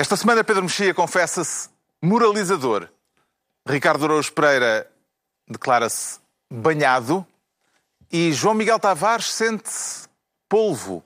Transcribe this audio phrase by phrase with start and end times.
[0.00, 1.68] Esta semana Pedro Mexia confessa-se
[2.00, 2.88] moralizador.
[3.68, 4.90] Ricardo Araújo Pereira
[5.46, 6.18] declara-se
[6.50, 7.26] banhado
[8.10, 10.08] e João Miguel Tavares sente-se
[10.48, 11.04] polvo.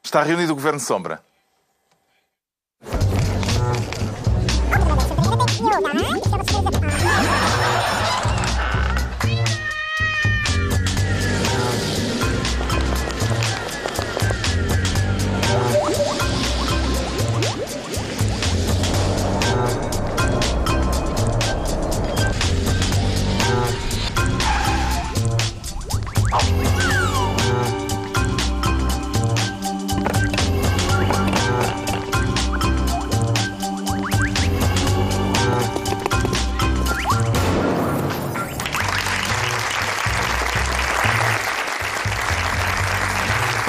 [0.00, 1.24] Está reunido o Governo Sombra.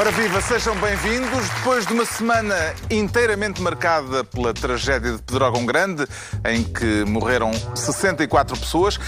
[0.02, 1.48] Ora viva, sejam bem-vindos.
[1.58, 2.56] Depois de uma semana
[2.90, 6.08] inteiramente marcada pela tragédia de Pedrógão Grande,
[6.44, 9.00] em que morreram 64 pessoas,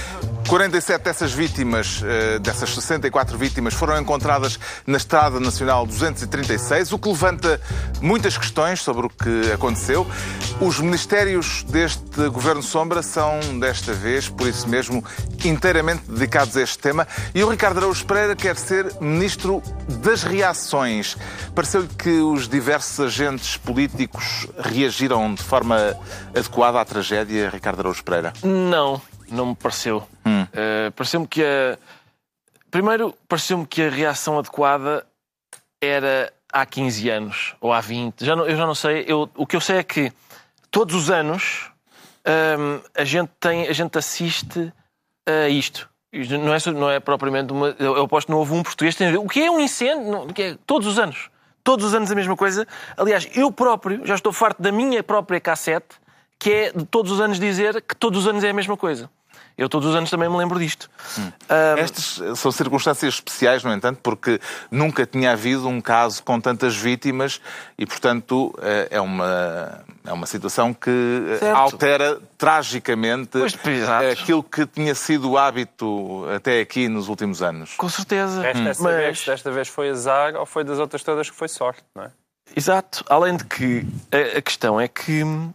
[0.48, 7.10] 47 dessas vítimas, eh, dessas 64 vítimas, foram encontradas na Estrada Nacional 236, o que
[7.10, 7.60] levanta
[8.00, 10.06] muitas questões sobre o que aconteceu.
[10.62, 15.04] Os ministérios deste Governo Sombra são, desta vez, por isso mesmo,
[15.44, 17.08] inteiramente dedicados a este tema.
[17.34, 20.83] E o Ricardo Araújo Pereira quer ser Ministro das Reações.
[21.56, 25.78] Pareceu-lhe que os diversos agentes políticos reagiram de forma
[26.36, 28.34] adequada à tragédia, Ricardo Araújo Pereira?
[28.44, 30.08] Não, não me pareceu.
[30.26, 30.44] Hum.
[30.44, 31.78] Uh, pareceu-me que a.
[32.70, 35.06] Primeiro, pareceu-me que a reação adequada
[35.80, 38.26] era há 15 anos ou há 20.
[38.26, 39.06] Já não, eu já não sei.
[39.08, 40.12] Eu, o que eu sei é que
[40.72, 41.70] todos os anos
[42.26, 44.72] hum, a, gente tem, a gente assiste
[45.26, 45.90] a isto.
[46.14, 47.76] Não é, não é propriamente uma.
[47.80, 48.96] Eu aposto que não houve um português.
[49.20, 50.12] O que é um incêndio?
[50.12, 50.58] Não, que é?
[50.68, 51.30] Todos os anos.
[51.64, 52.68] Todos os anos a mesma coisa.
[52.96, 55.96] Aliás, eu próprio já estou farto da minha própria cassete,
[56.38, 59.10] que é de todos os anos dizer que todos os anos é a mesma coisa.
[59.58, 60.90] Eu todos os anos também me lembro disto.
[61.18, 61.32] Hum.
[61.78, 64.40] Estas são circunstâncias especiais, no entanto, porque
[64.72, 67.40] nunca tinha havido um caso com tantas vítimas
[67.78, 71.56] e, portanto, eh, é uma, é uma situação que eh, Certo.
[71.58, 74.06] altera tragicamente Pois, exato.
[74.08, 77.76] aquilo que tinha sido o hábito até aqui nos últimos anos.
[77.78, 78.42] Com certeza.
[78.42, 81.36] Resta é saber Mas- se desta vez foi azar ou foi das outras todas que
[81.36, 82.12] foi sorte, não é?
[82.56, 83.04] Exato.
[83.10, 85.52] Além de que a, a questão é que hum,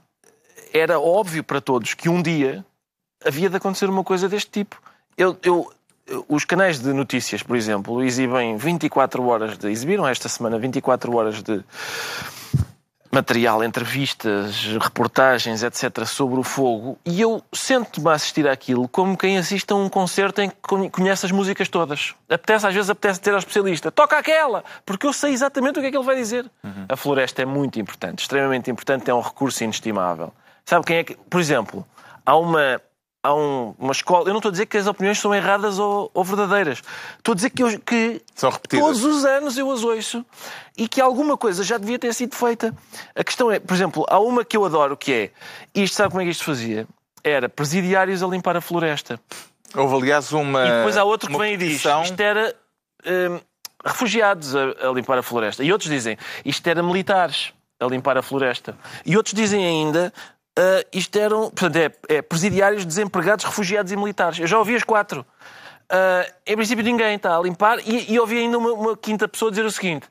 [0.72, 2.64] era óbvio para todos que um dia
[3.24, 4.80] havia de acontecer uma coisa deste tipo.
[5.16, 5.72] Eu, eu-
[6.26, 9.68] os canais de notícias, por exemplo, exibem 24 horas de.
[9.70, 11.62] exibiram esta semana 24 horas de
[13.10, 19.38] material, entrevistas, reportagens, etc., sobre o fogo, e eu sento-me a assistir àquilo como quem
[19.38, 22.14] assiste a um concerto em que conhe- conhece as músicas todas.
[22.28, 25.88] Apetece, às vezes apetece ter ao especialista, toca aquela, porque eu sei exatamente o que
[25.88, 26.50] é que ele vai dizer.
[26.86, 30.32] A floresta é muito importante, extremamente importante, é um recurso inestimável.
[30.66, 31.14] Sabe quem é que...
[31.30, 31.86] Por exemplo,
[32.26, 32.78] há uma...
[33.22, 34.24] Há um- uma escola.
[34.28, 36.80] Eu não estou a dizer que as opiniões são erradas ou, ou verdadeiras.
[37.16, 38.22] Estou a dizer que, eu- que
[38.80, 40.24] todos os anos eu as ouço
[40.76, 42.72] e que alguma coisa já devia ter sido feita.
[43.16, 45.30] A questão é, por exemplo, há uma que eu adoro que é
[45.74, 46.86] isto, sabe como é que isto fazia?
[47.24, 49.20] Era presidiários a limpar a floresta.
[49.74, 50.64] Houve, aliás, uma.
[50.64, 52.54] E depois há outro que vem e diz petição- isto era
[53.04, 53.40] hum,
[53.84, 55.64] refugiados a, a limpar a floresta.
[55.64, 58.78] E outros dizem isto era militares a limpar a floresta.
[59.04, 60.12] E outros dizem ainda
[60.58, 64.40] ah, isto eram portanto, é, é presidiários, desempregados, refugiados e militares.
[64.40, 65.24] Eu já ouvi as quatro.
[65.88, 69.50] Ah, em princípio ninguém está a limpar e, e ouvi ainda uma, uma quinta pessoa
[69.50, 70.08] dizer o seguinte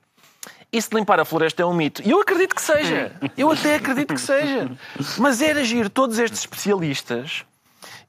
[0.72, 2.02] isso de limpar a floresta é um mito.
[2.06, 3.14] E eu acredito que seja.
[3.38, 4.70] Eu até acredito que seja.
[5.18, 7.46] Mas era giro todos estes especialistas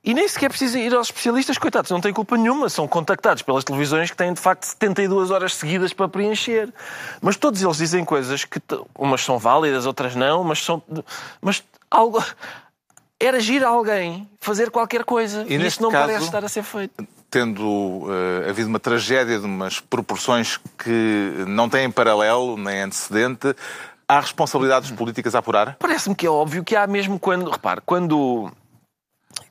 [0.05, 2.69] e nem sequer precisa ir aos especialistas, coitados, não têm culpa nenhuma.
[2.69, 6.73] São contactados pelas televisões que têm, de facto, 72 horas seguidas para preencher.
[7.21, 8.61] Mas todos eles dizem coisas que
[8.97, 10.83] umas são válidas, outras não, mas são.
[11.41, 12.23] Mas algo.
[13.21, 15.45] Era giro alguém fazer qualquer coisa.
[15.49, 17.05] E E, isto não caso- parece estar a ser feito.
[17.29, 18.07] tendo
[18.45, 23.55] eh, havido uma tragédia de umas proporções que não têm paralelo nem antecedente,
[24.09, 25.77] há responsabilidades políticas a apurar?
[25.81, 27.51] Parece-me que é óbvio que há mesmo quando.
[27.51, 28.51] Repare, quando.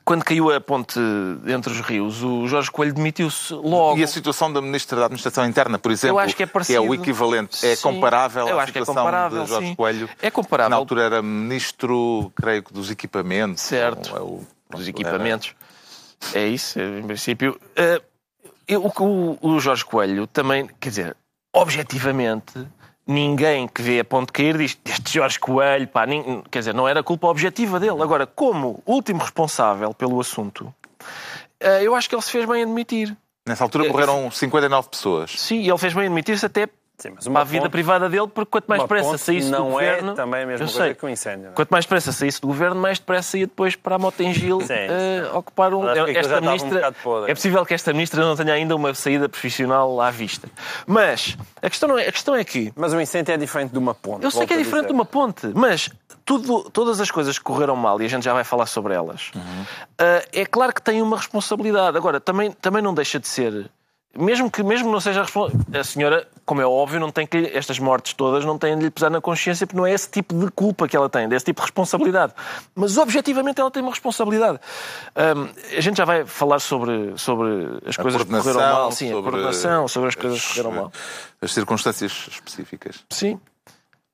[0.04, 0.98] Quando caiu a ponte
[1.46, 3.98] entre os rios, o Jorge Coelho demitiu-se logo.
[3.98, 6.82] E a situação da Ministra da Administração Interna, por exemplo, Eu acho que é parecido.
[6.82, 7.82] o equivalente, é Sim.
[7.82, 9.74] comparável Eu à é situação comparável, de Jorge sim.
[9.74, 10.08] Coelho.
[10.22, 10.70] É comparável.
[10.70, 13.62] Na altura era Ministro, creio que, dos equipamentos.
[13.62, 14.10] Certo.
[14.12, 14.46] ou é o-
[14.76, 15.54] dos equipamentos.
[16.34, 17.60] É isso, em princípio.
[17.76, 18.00] Eh,
[18.66, 21.16] eu- o, o Jorge Coelho também, quer dizer,
[21.54, 22.66] objetivamente,
[23.08, 26.86] ninguém que vê a ponte cair diz este Jorge Coelho, pá, nin- quer dizer, não
[26.86, 28.00] era culpa objetiva dele.
[28.02, 30.72] Agora, como último responsável pelo assunto,
[31.58, 33.16] eh, eu acho que ele se fez bem a admitir.
[33.46, 35.32] Nessa altura morreram 59 pessoas.
[35.40, 38.08] Sim, ele fez bem a admitir-se até Sim, mas para uma a vida ponte- privada
[38.08, 40.12] dele, porque quanto mais depressa saísse do não governo...
[40.12, 40.94] é também a mesma coisa sei.
[40.94, 41.48] que um incêndio.
[41.50, 41.52] é?
[41.52, 45.30] Quanto mais depressa saísse do governo, mais depressa ia depois para a Motengil Sim, eh,
[45.32, 45.84] ocupar um.
[45.94, 47.30] Já Esta um ministra, podre.
[47.30, 50.48] é possível que esta ministra não tenha ainda uma saída profissional à vista.
[50.88, 53.78] Mas a questão, não é, a questão é que Mas um incêndio é diferente de
[53.78, 54.24] uma ponte.
[54.24, 55.88] eu sei que é diferente de uma ponte, mas
[56.24, 59.30] tudo, todas as coisas que correram mal, e a gente já vai falar sobre elas,
[59.98, 61.96] ah, é claro que tem uma responsabilidade.
[61.96, 63.70] Agora, também, também não deixa de ser.
[64.16, 65.78] Mesmo que mesmo não seja a responsabilidade.
[65.78, 67.36] A senhora, como é óbvio, não tem que.
[67.54, 70.34] Estas mortes todas não têm de lhe pesar na consciência, porque não é esse tipo
[70.34, 72.32] de culpa que ela tem, desse tipo de responsabilidade.
[72.74, 74.58] Mas objetivamente ela tem uma responsabilidade.
[75.14, 79.12] Ahm, a gente já vai falar sobre, sobre as coisas que correram mal, sim, a
[79.12, 80.92] sobre coordenação, sobre as coisas que as- correram mal.
[81.40, 83.04] As circunstâncias específicas.
[83.10, 83.38] Sim.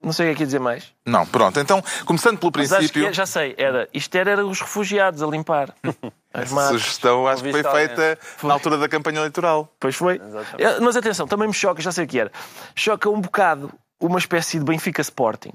[0.05, 0.93] Não sei o que é que ia dizer mais.
[1.06, 1.59] Não, pronto.
[1.59, 5.23] Então, começando pelo Mas acho princípio, que, já sei, era, isto era, era os refugiados
[5.23, 5.75] a limpar.
[6.35, 6.81] As essa matas.
[6.83, 9.73] sugestão acho que foi feita na altura da campanha eleitoral.
[9.79, 10.21] Pois foi.
[10.59, 12.33] É, Mas atenção, também me choca, já sei o que era.
[12.75, 15.53] Choca um bocado uma espécie de Benfica Sporting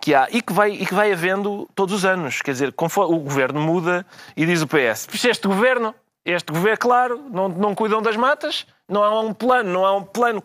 [0.00, 2.40] que há e que vai, e que vai havendo todos os anos.
[2.40, 4.06] Quer dizer, conforme o governo muda
[4.36, 5.94] e diz o PS: "Puxa, este governo,
[6.24, 10.02] este governo, claro, não, não cuidam das matas, não há um plano, não há um
[10.04, 10.42] plano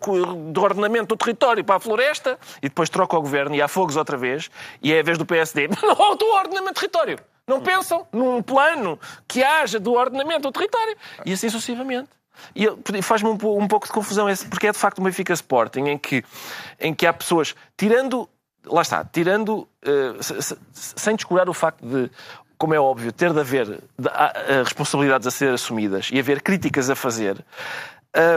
[0.52, 3.96] de ordenamento do território para a floresta, e depois troca o governo e há fogos
[3.96, 4.50] outra vez,
[4.82, 7.18] e é a vez do PSD: não há o ordenamento do território.
[7.46, 10.94] Não pensam num plano que haja do ordenamento do território.
[11.24, 12.10] E assim sucessivamente.
[12.54, 12.68] E
[13.02, 16.22] faz-me um, po- pouco de confusão, porque é de facto uma Benfica Sporting em que,
[16.78, 18.28] em que há pessoas, tirando,
[18.66, 22.10] lá está, tirando, eh, se- se- sem descurar o facto de,
[22.58, 23.80] como é óbvio, ter de haver
[24.64, 27.44] responsabilidades a ser assumidas e haver críticas a fazer,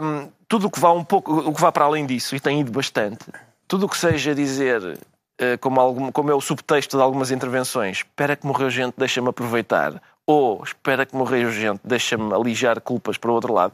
[0.04, 2.60] hum, tudo o que vá um pouco, o que vá para além disso, e tem
[2.62, 3.26] ido bastante,
[3.68, 5.00] tudo o que seja dizer,
[5.38, 9.30] eh, como, algum, como é o subtexto de algumas intervenções, espera que morreu gente, deixa-me
[9.30, 13.74] aproveitar, ou espera que morreu gente, deixa-me alijar culpas para o outro lado,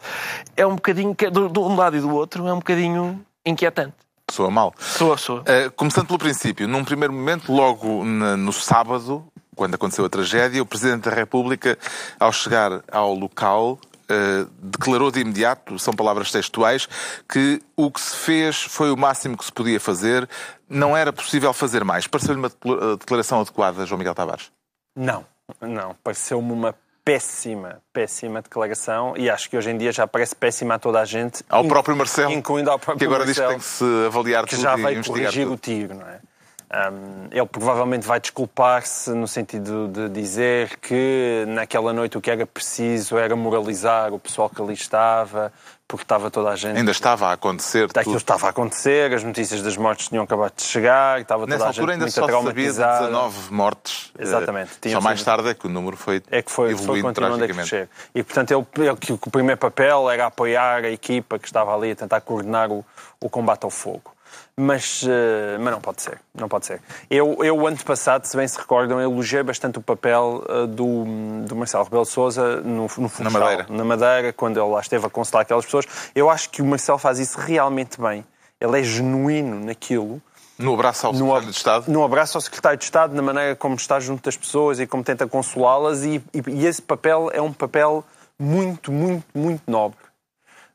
[0.56, 3.94] é um bocadinho, que- de, de um lado e do outro, é um bocadinho inquietante.
[4.30, 4.74] Soa mal.
[4.78, 5.40] Soa, soa.
[5.42, 9.26] Uh, começando pelo princípio, num primeiro momento, logo na- no sábado,
[9.56, 11.78] quando aconteceu a tragédia, o Presidente da República,
[12.20, 13.80] ao chegar ao local,
[14.12, 16.88] uh, declarou de imediato, são palavras textuais,
[17.28, 20.28] que o que se fez foi o máximo que se podia fazer,
[20.70, 22.08] não era possível fazer mais.
[22.08, 24.52] Pareceu-lhe uma uh, declaração adequada, João Miguel Tavares?
[24.96, 25.26] Não,
[25.62, 25.96] não.
[26.04, 26.76] Pareceu-me uma
[27.08, 31.06] péssima, péssima declaração e acho que hoje em dia já parece péssima a toda a
[31.06, 31.42] gente.
[31.48, 34.44] Ao próprio Marcelo, Incluindo ao próprio que agora diz que Marcelo, tem que se avaliar
[34.44, 35.54] que tudo já veio investigar corrigir tudo.
[35.54, 36.20] o tiro, não é?
[36.70, 42.46] Um, ele provavelmente vai desculpar-se no sentido de dizer que naquela noite o que era
[42.46, 45.54] preciso era moralizar o pessoal que ali estava,
[45.88, 46.76] porque estava toda a gente.
[46.78, 48.18] Ainda estava a acontecer Aquilo tudo.
[48.18, 51.68] estava a acontecer, as notícias das mortes tinham acabado de chegar, estava toda Nessa a
[51.70, 53.06] altura gente ainda muito só se sabia de traumatizada.
[53.08, 54.08] 19 mortes.
[54.08, 54.74] Uh, Exatamente.
[54.74, 57.88] Só Tinham mais tarde é que o número foi é que foi, foi evoluindo crescer.
[58.14, 61.92] E, portanto, ele, ele- que o primeiro papel era apoiar a equipa que estava ali
[61.92, 62.84] a tentar coordenar o,
[63.22, 64.17] o combate ao fogo.
[64.60, 66.82] Mas, eh, mas não pode ser, não pode ser.
[67.12, 71.04] Eu, eu, ano passado, se bem se recordam, elogiei bastante o papel eh, do,
[71.46, 73.66] do Marcelo Rebelo de Sousa no, no Funchal, Madeira.
[73.70, 75.86] na Madeira, quando ele lá esteve a consolar aquelas pessoas.
[76.16, 78.26] Eu acho que o Marcelo faz isso realmente bem.
[78.60, 80.20] Ele é genuíno naquilo.
[80.58, 81.92] No abraço ao No, Secretário de Estado.
[81.92, 85.04] no abraço ao Secretário de Estado, na maneira como está junto das pessoas e como
[85.04, 88.04] tenta consolá-las, e, e- e esse papel é um papel
[88.40, 90.00] muito, muito, muito nobre.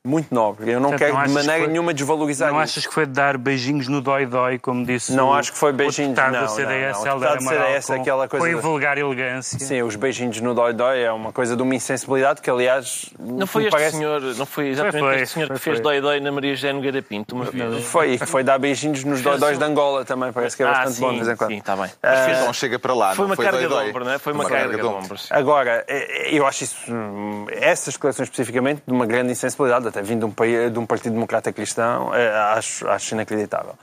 [0.04, 0.68] Muito nobre.
[0.68, 2.72] Eu não Portanto, quero não de maneira foi- nenhuma desvalorizar Não isso.
[2.72, 5.72] achas que foi de dar beijinhos no dói-dói, como disse Não o- acho que foi
[5.72, 7.16] beijinhos, não, do não, CDS, não.
[7.18, 9.60] O CDS, com, aquela coisa do- vulgar elegância.
[9.60, 13.62] Sim, os beijinhos no dói-dói é uma coisa de uma insensibilidade que, aliás, Não foi
[13.66, 13.96] este parece...
[13.96, 15.82] senhor, não foi exatamente Foi, foi, este senhor foi, que fez foi.
[15.84, 17.84] dói-dói na Maria José Nogueira Pinto uma vez?
[17.84, 20.70] Foi, e que foi dar beijinhos nos dói-dóis de Angola também, parece que é Ah,
[20.70, 21.50] bastante sim, bom de vez em quando.
[21.50, 21.90] sim, está bem.
[22.02, 23.14] Então chega para lá.
[23.14, 24.18] Foi não uma carga de ombro, não é?
[24.18, 25.16] Foi uma, carga, de ombro.
[25.30, 30.26] Agora, eh, eu acho isso, hum, essas declarações especificamente, de uma grande insensibilidade, até vindo
[30.26, 33.74] de um, de um Partido Democrata Cristão, eh, acho, acho inacreditável.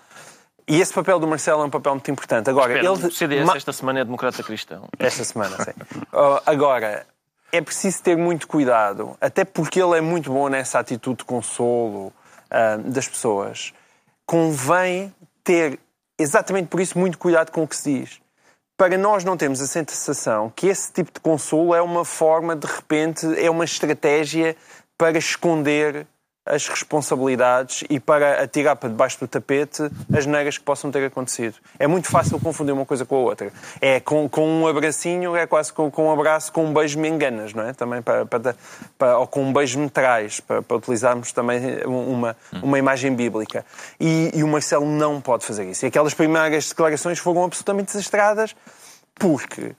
[0.67, 2.49] E esse papel do Marcelo é um papel muito importante.
[2.49, 3.07] Agora, Espera, ele.
[3.07, 4.87] o CDS ma- esta semana é democrata cristão.
[4.99, 5.71] Esta semana, sim.
[6.13, 7.07] Uh, agora,
[7.51, 12.07] é preciso ter muito cuidado, até porque ele é muito bom nessa atitude de consolo
[12.51, 13.73] uh, das pessoas.
[14.27, 15.13] Convém
[15.43, 15.79] ter,
[16.19, 18.21] exatamente por isso, muito cuidado com o que se diz.
[18.77, 22.67] Para nós não termos a sensação que esse tipo de consolo é uma forma, de
[22.67, 24.55] repente, é uma estratégia
[24.99, 26.05] para esconder
[26.45, 31.55] as responsabilidades e para atirar para debaixo do tapete as negras que possam ter acontecido.
[31.77, 33.53] É muito fácil confundir uma coisa com a outra.
[33.79, 37.07] É com, com um abracinho, é quase com, com um abraço, com um beijo me
[37.07, 37.73] enganas, não é?
[37.73, 38.55] Também para, para,
[38.97, 43.63] para- ou com um beijo me traz, para, para utilizarmos também uma, uma imagem bíblica.
[43.99, 45.85] E, e o Marcelo não pode fazer isso.
[45.85, 48.55] E aquelas primeiras declarações foram absolutamente desastradas
[49.15, 49.75] porque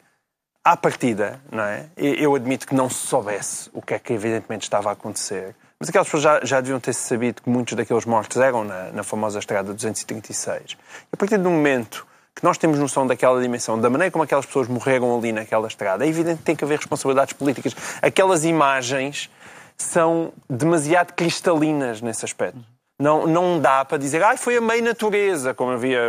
[0.65, 1.87] à partida, não é?
[1.97, 5.89] Eu admito que não se soubesse o que é que evidentemente estava a acontecer, Mas
[5.89, 9.39] aquelas pessoas já, já deviam ter sabido que muitos daqueles mortos eram na, na famosa
[9.39, 10.73] estrada 236.
[10.73, 10.77] E
[11.13, 14.69] a partir do momento que nós temos noção daquela dimensão, da maneira como aquelas pessoas
[14.69, 17.75] morreram ali naquela estrada, é evidente que tem que haver responsabilidades políticas.
[18.03, 19.31] Aquelas imagens
[19.79, 22.59] são demasiado cristalinas nesse aspecto.
[22.99, 26.01] Não, não dá para dizer, ah, foi a meia natureza, como havia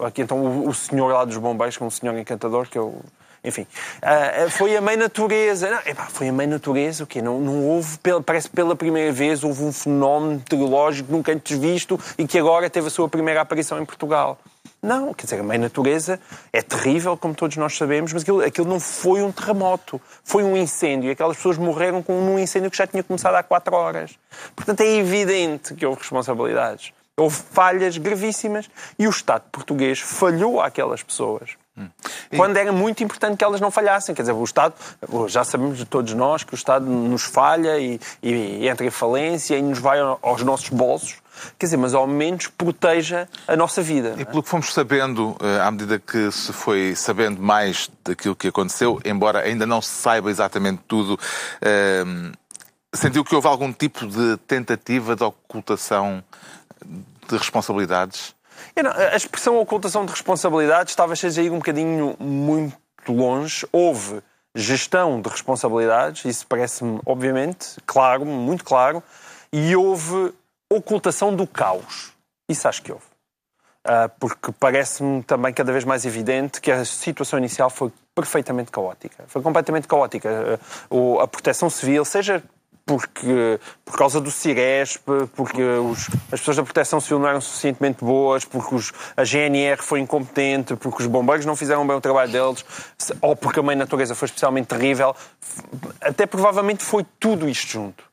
[0.00, 3.02] aqui então o, o senhor lá dos bombeiros, que é um senhor encantador, que eu
[3.46, 3.66] enfim,
[4.02, 5.70] uh, foi a mãe natureza.
[5.70, 7.22] Não, epá, foi a mãe natureza, o quê?
[7.22, 11.98] Não, não houve, parece que pela primeira vez houve um fenómeno meteorológico nunca antes visto
[12.18, 14.38] e que agora teve a sua primeira aparição em Portugal.
[14.82, 16.20] Não, quer dizer, a mãe natureza
[16.52, 20.56] é terrível, como todos nós sabemos, mas aquilo, aquilo não foi um terremoto, foi um
[20.56, 21.08] incêndio.
[21.08, 24.18] E aquelas pessoas morreram com um incêndio que já tinha começado há quatro horas.
[24.54, 26.92] Portanto, é evidente que houve responsabilidades.
[27.16, 31.56] Houve falhas gravíssimas e o Estado português falhou àquelas pessoas.
[31.76, 31.88] Hum.
[32.34, 34.14] Quando era muito importante que elas não falhassem.
[34.14, 34.74] Quer dizer, o Estado,
[35.28, 39.56] já sabemos de todos nós que o Estado nos falha e, e entra em falência
[39.56, 41.16] e nos vai aos nossos bolsos.
[41.58, 44.14] Quer dizer, mas ao menos proteja a nossa vida.
[44.18, 48.48] E pelo que fomos sabendo, eh, à medida que se foi sabendo mais daquilo que
[48.48, 51.18] aconteceu, embora ainda não se saiba exatamente tudo,
[51.60, 52.04] eh,
[52.94, 56.24] sentiu que houve algum tipo de tentativa de ocultação
[57.28, 58.35] de responsabilidades?
[58.82, 62.76] Não, a expressão ocultação de responsabilidades talvez seja aí um bocadinho muito
[63.08, 63.66] longe.
[63.72, 64.22] Houve
[64.54, 69.02] gestão de responsabilidades, isso parece-me, obviamente, claro, muito claro,
[69.52, 70.32] e houve
[70.70, 72.12] ocultação do caos.
[72.48, 73.04] Isso acho que houve.
[73.86, 79.24] Uh, porque parece-me também cada vez mais evidente que a situação inicial foi perfeitamente caótica.
[79.28, 80.58] Foi completamente caótica.
[80.90, 82.42] Uh, a proteção civil, seja
[82.86, 84.96] porque, por causa do CIRES,
[85.34, 89.82] porque os, as pessoas da proteção civil não eram suficientemente boas, porque os, a GNR
[89.82, 92.64] foi incompetente, porque os bombeiros não fizeram bem o trabalho deles,
[93.20, 95.16] ou porque a mãe natureza foi especialmente terrível.
[96.00, 98.04] Até provavelmente foi tudo isto junto.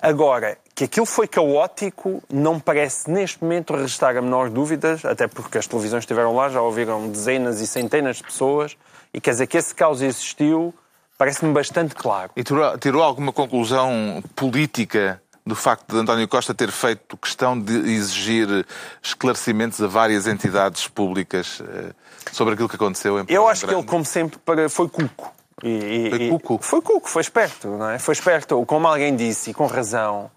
[0.00, 5.58] Agora, que aquilo foi caótico, não parece neste momento registrar a menor dúvidas, até porque
[5.58, 8.74] as televisões estiveram lá, já ouviram dezenas e centenas de pessoas,
[9.12, 10.72] e quer dizer que esse caos existiu
[11.18, 12.30] Parece-me bastante claro.
[12.36, 17.74] E tirou, tirou alguma conclusão política do facto de António Costa ter feito questão de
[17.90, 18.64] exigir
[19.02, 21.92] esclarecimentos a várias entidades públicas eh,
[22.32, 23.24] sobre aquilo que aconteceu em?
[23.28, 25.32] Eu acho que ele, como sempre, foi cuco.
[25.62, 26.58] E, foi cuco?
[26.60, 27.98] Foi cuco, foi esperto, não é?
[27.98, 30.30] Foi esperto, como alguém disse, e com razão.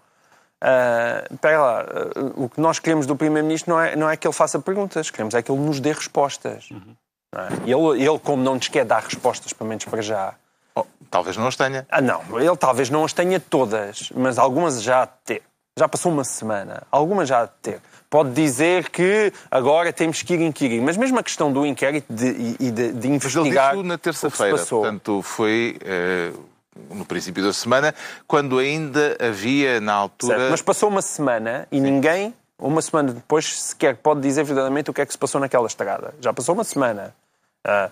[0.62, 1.84] Uh, espera lá,
[2.16, 5.10] uh, o que nós queremos do Primeiro-Ministro não é, não é que ele faça perguntas,
[5.10, 6.70] queremos é que ele nos dê respostas.
[6.70, 6.96] Uhum.
[7.34, 7.48] É?
[7.66, 10.34] E ele, ele, como não nos quer dar respostas, pelo menos para já,
[10.74, 11.86] Oh, talvez não as tenha.
[11.90, 12.22] Ah, não.
[12.40, 15.42] Ele talvez não as tenha todas, mas algumas já há de ter.
[15.78, 16.82] Já passou uma semana.
[16.90, 17.80] Algumas já há de ter.
[18.10, 20.82] Pode dizer que agora temos que ir inquirir.
[20.82, 23.70] Mas mesmo a questão do inquérito e de, de, de, investigar.
[23.70, 24.58] Mas ele na terça-feira.
[24.58, 25.78] Portanto, foi.
[25.82, 26.32] Eh,
[26.90, 27.94] no princípio da semana,
[28.26, 30.36] quando ainda havia na altura.
[30.36, 31.82] Certo, mas passou uma semana e Sim.
[31.82, 35.66] ninguém, uma semana depois, sequer pode dizer verdadeiramente o que é que se passou naquela
[35.66, 36.14] estrada.
[36.20, 37.14] Já passou uma semana.
[37.66, 37.90] Uh,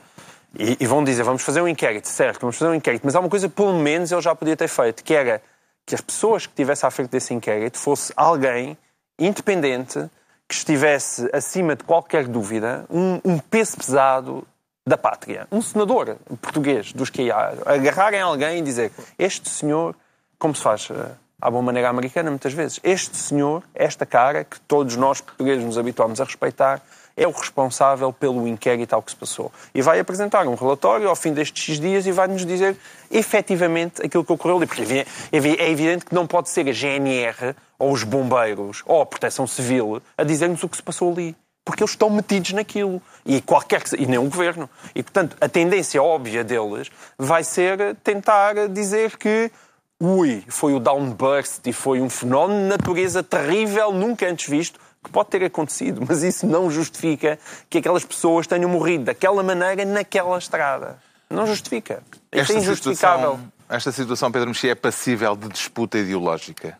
[0.58, 3.20] e, e, vão dizer, vamos fazer um inquérito, certo, vamos fazer um inquérito, mas há
[3.20, 5.40] uma coisa pelo menos ele já podia ter feito, que era
[5.86, 8.76] que as pessoas que estivessem à frente desse inquérito fosse alguém
[9.18, 10.08] independente,
[10.48, 14.44] que estivesse acima de qualquer dúvida, um, um peso pesado
[14.84, 15.46] da pátria.
[15.52, 19.94] Um senador português dos que há, agarrarem alguém e dizer este senhor,
[20.38, 24.58] como se faz eh, à boa maneira americana muitas vezes, este senhor, esta cara, que
[24.62, 26.82] todos nós portugueses nos habituamos a respeitar,
[27.20, 29.52] é o responsável pelo inquérito ao que se passou.
[29.74, 32.74] E vai apresentar um relatório ao fim destes dias e vai-nos dizer
[33.10, 34.66] efetivamente aquilo que ocorreu ali.
[34.66, 39.46] Porque é, evidente que não pode ser a GNR ou os bombeiros ou a proteção
[39.46, 43.00] civil a dizer-nos o que se passou ali porque eles estão metidos naquilo.
[43.24, 44.68] E qualquer e nem o governo.
[44.94, 49.52] E, portanto, a tendência óbvia deles vai ser tentar dizer que
[50.00, 55.10] ui, foi o downburst e foi um fenómeno de natureza terrível, nunca antes visto, que
[55.10, 57.38] pode ter acontecido, mas isso não justifica
[57.68, 60.98] que aquelas pessoas tenham morrido daquela maneira naquela estrada.
[61.28, 62.02] Não justifica.
[62.32, 63.32] Esta é injustificável.
[63.32, 66.76] Situação, esta situação, Pedro Mexia, é passível de disputa ideológica?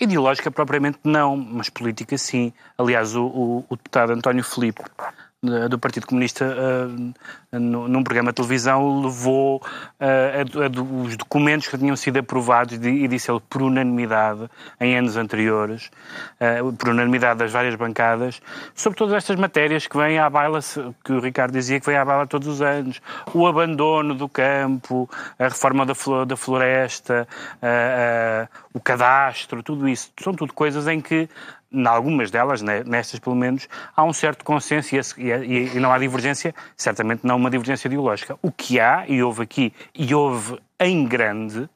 [0.00, 2.52] Ideológica propriamente não, mas política sim.
[2.76, 4.82] Aliás, o, o, o deputado António Filipe
[5.68, 9.60] do Partido Comunista uh, num programa de televisão levou
[9.98, 14.48] a, os documentos que tinham sido aprovados e disse ele por unanimidade
[14.80, 15.90] em anos anteriores,
[16.78, 18.40] por unanimidade das várias bancadas,
[18.74, 20.60] sobre todas estas matérias que vêm à baila,
[21.04, 23.02] que o Ricardo dizia que vem à baila todos os anos,
[23.34, 25.94] o abandono do campo, a reforma da,
[26.26, 27.26] da floresta,
[28.72, 31.28] o cadastro, tudo isso, são tudo coisas em que
[31.72, 36.54] em algumas delas, né, nestas pelo menos, há um certo consenso e, não há divergência,
[36.76, 38.36] certamente não uma divergência ideológica.
[38.42, 41.68] O que há, e houve aqui, e houve em grande,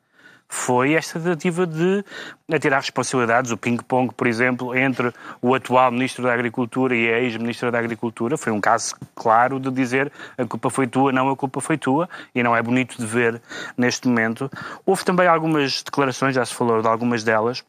[0.49, 2.05] foi esta tentativa de
[2.53, 5.13] atirar responsabilidades, o ping-pong, por exemplo, entre
[5.43, 8.37] o atual Ministro da Agricultura e a ex-Ministra da Agricultura.
[8.37, 12.09] Foi um caso claro de dizer a culpa foi tua, não a culpa foi tua,
[12.35, 13.43] e não é bonito de ver
[13.77, 14.49] neste momento.
[14.85, 17.65] Houve também algumas declarações, já se falou de algumas delas.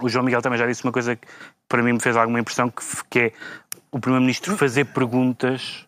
[0.00, 1.26] O João Miguel também já disse uma coisa que
[1.68, 3.32] para mim me fez alguma impressão, que, que é
[3.90, 5.86] o Primeiro-Ministro fazer perguntas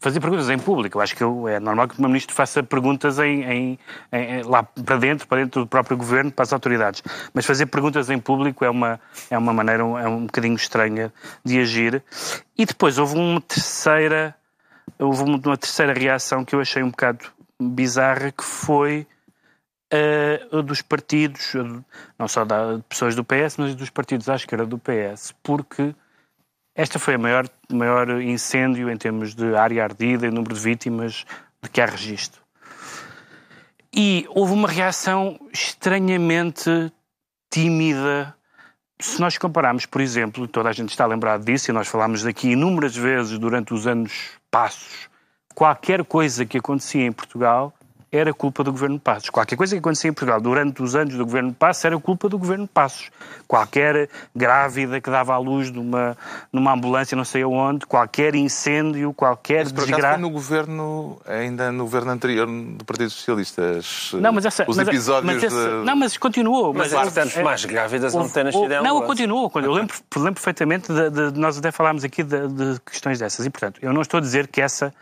[0.00, 0.98] fazer perguntas em público.
[0.98, 3.78] Eu acho que é normal que o Primeiro-Ministro faça perguntas em, em,
[4.12, 7.02] em, lá para dentro, para dentro do próprio governo, para as autoridades.
[7.34, 9.00] Mas fazer perguntas em público é uma,
[9.30, 11.12] é uma maneira, é um bocadinho estranha
[11.44, 12.02] de agir.
[12.56, 14.34] E depois houve uma terceira,
[14.98, 17.24] houve uma terceira reação que eu achei um bocado
[17.60, 19.06] bizarra, que foi
[19.92, 21.54] uh, dos partidos,
[22.18, 25.94] não só da, de pessoas do PS, mas dos partidos à esquerda do PS, porque
[26.74, 31.24] esta foi o maior, maior incêndio em termos de área ardida e número de vítimas
[31.62, 32.40] de que há registro.
[33.92, 36.92] E houve uma reação estranhamente
[37.50, 38.34] tímida.
[39.00, 42.50] Se nós compararmos, por exemplo, toda a gente está lembrado disso, e nós falámos daqui
[42.50, 45.08] inúmeras vezes durante os anos passos,
[45.54, 47.72] qualquer coisa que acontecia em Portugal
[48.10, 49.30] era culpa do governo Passos.
[49.30, 52.38] Qualquer coisa que acontecia em Portugal durante os anos do governo Passos era culpa do
[52.38, 53.10] governo Passos.
[53.46, 56.16] Qualquer grávida que dava à luz numa,
[56.52, 60.18] numa ambulância não sei aonde, qualquer incêndio, qualquer mas, por desgraça...
[60.18, 63.80] no governo, ainda no governo anterior do Partido Socialista,
[64.14, 65.84] não, mas essa, os mas, episódios mas essa, de...
[65.84, 66.72] Não, mas continuou.
[66.72, 69.50] Mas, mas portanto, mais grávidas não têm nascido Não, continuou.
[69.54, 73.44] Eu lembro, lembro perfeitamente, de, de, nós até falámos aqui de, de, questões dessas.
[73.46, 74.92] E, portanto, eu não estou a dizer que essa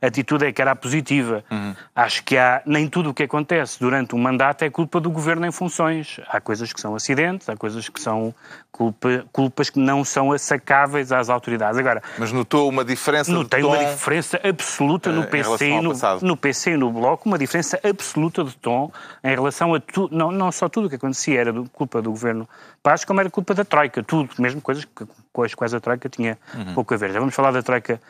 [0.00, 1.44] atitude é que era positiva.
[1.50, 1.74] Uhum.
[1.94, 5.46] Acho que há nem tudo o que acontece durante um mandato é culpa do governo
[5.46, 6.20] em funções.
[6.28, 8.34] Há coisas que são acidentes, há coisas que são
[8.72, 11.78] culpa, culpas que não são assacáveis às autoridades.
[11.78, 15.92] Agora, Mas notou uma diferença Notei uma diferença absoluta no, eh, PC e no,
[16.22, 18.90] no, PC e no Bloco, uma diferença absoluta de tom
[19.22, 22.10] em relação a tudo, não, não só tudo o que acontecia era do, culpa do
[22.10, 22.48] governo
[22.82, 26.08] Paz, como era culpa da Troika, tudo, mesmo coisas que, com as quais a Troika
[26.08, 26.74] tinha uhum.
[26.74, 27.12] pouco a ver.
[27.12, 28.00] Já vamos falar da Troika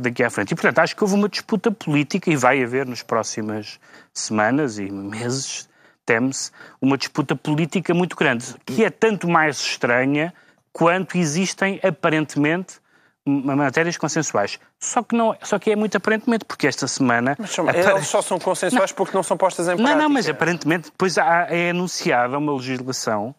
[0.00, 0.52] daqui à frente.
[0.52, 3.78] E, portanto, acho que houve uma disputa política e vai haver nos próximas
[4.14, 5.68] semanas e meses,
[6.06, 10.32] teme-se, uma disputa política muito grande, que é tanto mais estranha
[10.72, 12.80] quanto existem, aparentemente,
[13.26, 14.58] matérias consensuais.
[14.78, 17.36] Só que, não, só que é muito aparentemente, porque esta semana...
[17.38, 19.94] Mas são, eles só são consensuais não, porque não são postas em prática.
[19.94, 23.34] Não, não, mas aparentemente depois há, é anunciada uma legislação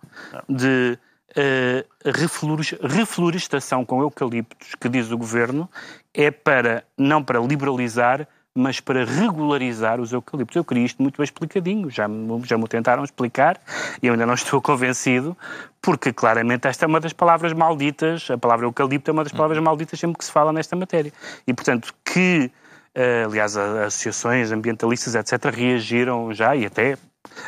[0.50, 1.00] de
[1.32, 2.10] uh,
[2.84, 5.70] reflorestação com eucaliptos, que diz o Governo,
[6.14, 10.56] é para, não para liberalizar, mas para regularizar os eucaliptos.
[10.56, 12.08] Eu queria isto muito bem explicadinho, já,
[12.44, 13.60] já me tentaram explicar
[14.02, 15.38] e eu ainda não estou convencido,
[15.82, 19.60] porque claramente esta é uma das palavras malditas, a palavra eucalipto é uma das palavras
[19.60, 21.14] malditas sempre que se fala nesta matéria.
[21.46, 22.52] E, portanto, que,
[22.96, 26.98] eh, aliás, as associações ambientalistas, etc., reagiram já e até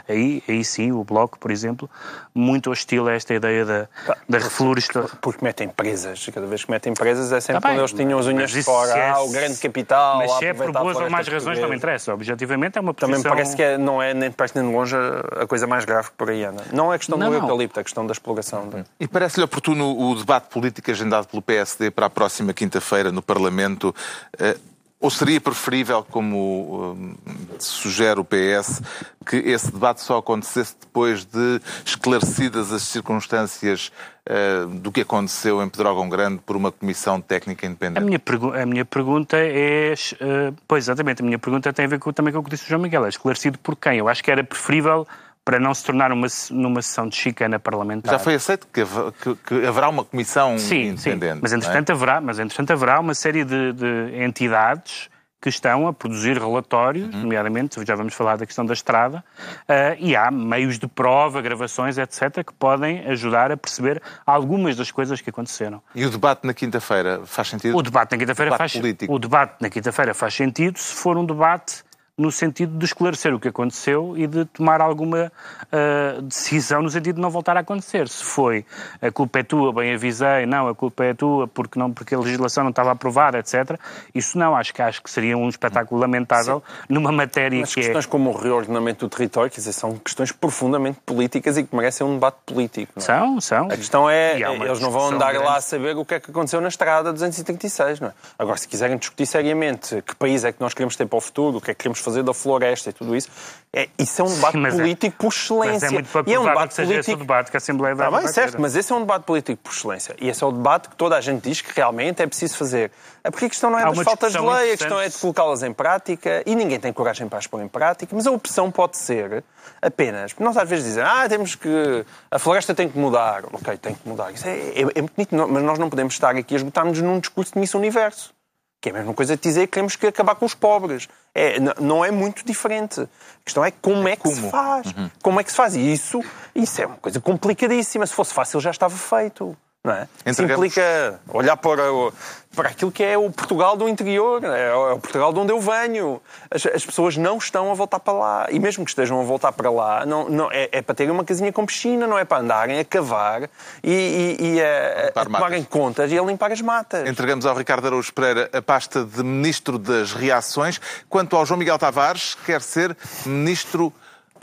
[0.07, 1.89] Aí, aí sim, o Bloco, por exemplo,
[2.33, 3.87] muito hostil a esta ideia da,
[4.27, 5.09] da reflorestação.
[5.21, 6.27] Porque metem presas.
[6.33, 8.91] Cada vez que metem presas é sempre tá quando eles tinham as unhas de fora.
[8.91, 10.17] É, ah, o grande capital.
[10.17, 12.13] Mas se é por boas ou mais razões, não me interessa.
[12.13, 13.21] Objetivamente é uma posição...
[13.21, 16.09] Também parece que é, não é nem perto nem de longe a coisa mais grave
[16.09, 16.63] que por aí anda.
[16.71, 18.69] Não é questão não, do eucalipto, é questão da exploração.
[18.99, 23.93] E parece-lhe oportuno o debate político agendado pelo PSD para a próxima quinta-feira no Parlamento
[24.37, 24.57] eh,
[24.99, 27.15] ou seria preferível, como hum,
[27.57, 28.81] sugere o PS,
[29.25, 33.93] que esse debate só acontecesse depois de esclarecidas as circunstâncias
[34.27, 38.03] uh, do que aconteceu em Pedrógão Grande por uma comissão técnica independente?
[38.03, 38.21] A minha,
[38.61, 39.93] a minha pergunta é.
[39.93, 42.65] Uh, pois, exatamente, a minha pergunta tem a ver com, também com o que disse
[42.65, 43.05] o João Miguel.
[43.05, 43.99] É esclarecido por quem?
[43.99, 45.07] Eu acho que era preferível
[45.49, 48.13] para não se tornar uma, numa sessão de chicana parlamentar.
[48.13, 51.33] Já foi aceito que, que, que haverá uma comissão sim, independente.
[51.33, 51.93] Sim, mas entretanto, é?
[51.93, 55.09] haverá, mas entretanto haverá uma série de, de entidades
[55.41, 57.21] que estão a produzir relatórios, uhum.
[57.21, 61.97] nomeadamente, já vamos falar da questão da estrada, uh, e há meios de prova, gravações,
[61.97, 65.81] etc., que podem ajudar a perceber algumas das coisas que aconteceram.
[65.95, 67.75] E o debate na quinta-feira faz sentido?
[67.75, 69.11] O debate na quinta-feira faz político.
[69.11, 71.88] O debate na quinta-feira faz sentido se for um debate
[72.19, 75.31] no sentido de esclarecer o que aconteceu e de tomar alguma
[75.63, 78.09] uh, decisão no sentido de não voltar a acontecer.
[78.09, 78.65] Se foi
[79.01, 82.19] a culpa é tua, bem avisei, não, a culpa é tua porque, não, porque a
[82.19, 83.79] legislação não estava aprovada, etc.
[84.13, 86.85] Isso não, acho que, acho que seria um espetáculo lamentável Sim.
[86.89, 88.07] numa matéria Mas que é questões é...
[88.09, 92.15] como o reordenamento do território, quer dizer, são questões profundamente políticas e que merecem um
[92.15, 92.91] debate político.
[92.97, 92.99] É?
[92.99, 93.67] São, são.
[93.67, 95.47] A questão é, eles não vão andar grande.
[95.47, 98.13] lá a saber o que é que aconteceu na estrada 236, não é?
[98.37, 101.57] Agora, se quiserem discutir seriamente que país é que nós queremos ter para o futuro,
[101.57, 103.29] o que é que queremos fazer fazer da floresta e tudo isso.
[103.71, 105.85] É, isso é um debate mas é- político por excelência.
[105.85, 108.05] É muito e é um debate que seja esse o debate que a Assembleia da
[108.05, 110.15] Está bem, certo, mas esse é um debate político por excelência.
[110.19, 112.91] E esse é o debate que toda a gente diz que realmente é preciso fazer.
[113.23, 115.17] É porque a questão não é Há das faltas de lei, a questão é de
[115.17, 118.71] colocá-las em prática e ninguém tem coragem para as pôr em prática, mas a opção
[118.71, 119.43] pode ser
[119.81, 120.33] apenas.
[120.33, 122.05] Porque nós às vezes dizem, ah, temos que.
[122.31, 123.43] a floresta tem que mudar.
[123.53, 124.31] Ok, tem que mudar.
[124.31, 127.19] Isso é, é, é muito bonito, mas nós não podemos estar aqui a esgotar-nos num
[127.19, 128.33] discurso de Miss Universo.
[128.81, 131.09] Que é a mesma coisa de dizer que queremos que acabar com os pobres.
[131.35, 133.01] É, não é muito diferente.
[133.01, 133.07] A
[133.43, 134.87] questão é como é que se faz.
[135.21, 135.75] Como é que se faz?
[135.75, 136.23] E isso,
[136.55, 138.07] isso é uma coisa complicadíssima.
[138.07, 139.57] Se fosse fácil já estava feito.
[139.81, 140.09] Não é?
[140.25, 142.11] Implica olhar para, o-
[142.53, 145.53] para aquilo que é o Portugal do interior, é o é o Portugal de onde
[145.53, 146.21] eu venho.
[146.51, 148.47] As, as pessoas não estão a voltar para lá.
[148.51, 151.23] E mesmo que estejam a voltar para lá, não, não, é, é para terem uma
[151.23, 153.43] casinha com piscina, não é para andarem a cavar
[153.81, 157.07] e, e, e a, a, a tomarem contas e a limpar as matas.
[157.07, 160.81] Entregamos ao Ricardo Araújo Pereira a pasta de Ministro das Reações.
[161.07, 163.93] Quanto ao João Miguel Tavares, quer ser Ministro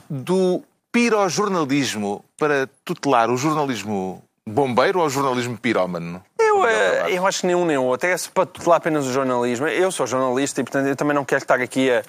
[0.09, 6.23] do pirojornalismo para tutelar o jornalismo bombeiro ou jornalismo pirómano?
[6.39, 8.09] Eu, eh, eu acho que nenhum nem outro.
[8.09, 9.67] É para tutelar apenas o jornalismo.
[9.67, 12.03] Eu sou jornalista e, portanto, eu também não quero estar aqui a,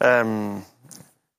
[0.00, 0.60] ahm,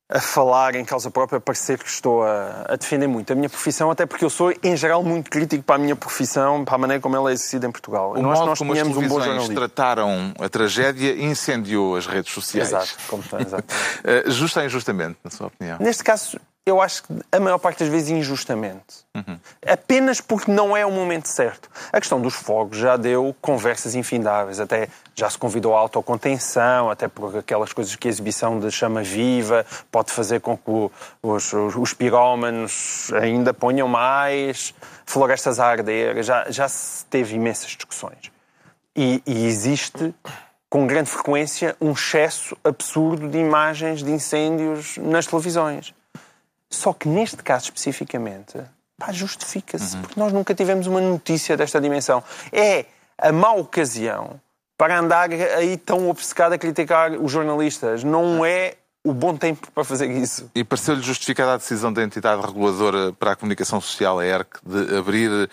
[0.08, 3.90] a falar em causa própria, parecer que estou a, a defender muito a minha profissão,
[3.90, 7.00] até porque eu sou, em geral, muito crítico para a minha profissão, para a maneira
[7.00, 8.12] como ela é exercida em Portugal.
[8.12, 9.54] O Eu modo nós como as um televisões jornalismo.
[9.54, 12.68] trataram a tragédia incendiou as redes sociais.
[12.68, 13.64] Exato, como está, exato.
[14.04, 15.78] Eh, Justa ou injustamente, na sua opinião?
[15.80, 19.04] Neste caso, eu acho que a maior parte das vezes injustamente.
[19.14, 19.38] Uhum.
[19.66, 21.68] Apenas porque não é o momento certo.
[21.92, 27.06] A questão dos fogos já deu conversas infindáveis, até já se convidou à autocontenção, até
[27.06, 30.90] por aquelas coisas que a exibição de chama viva pode fazer com que
[31.22, 34.74] os, os, os pirómanos ainda ponham mais
[35.04, 36.22] florestas a arder.
[36.22, 38.32] Já, já se teve imensas discussões.
[38.96, 40.14] E, e existe,
[40.70, 45.92] com grande frequência, um excesso absurdo de imagens de incêndios nas televisões.
[46.74, 48.58] Só que neste caso especificamente,
[48.98, 52.22] pá, justifica-se, porque nós nunca tivemos uma notícia desta dimensão.
[52.52, 52.86] É
[53.18, 54.40] a má ocasião
[54.76, 58.02] para andar aí tão obcecado a criticar os jornalistas.
[58.02, 60.50] Não é o bom tempo para fazer isso.
[60.54, 64.96] E pareceu-lhe justificada a decisão da entidade reguladora para a comunicação social, a ERC, de
[64.96, 65.50] abrir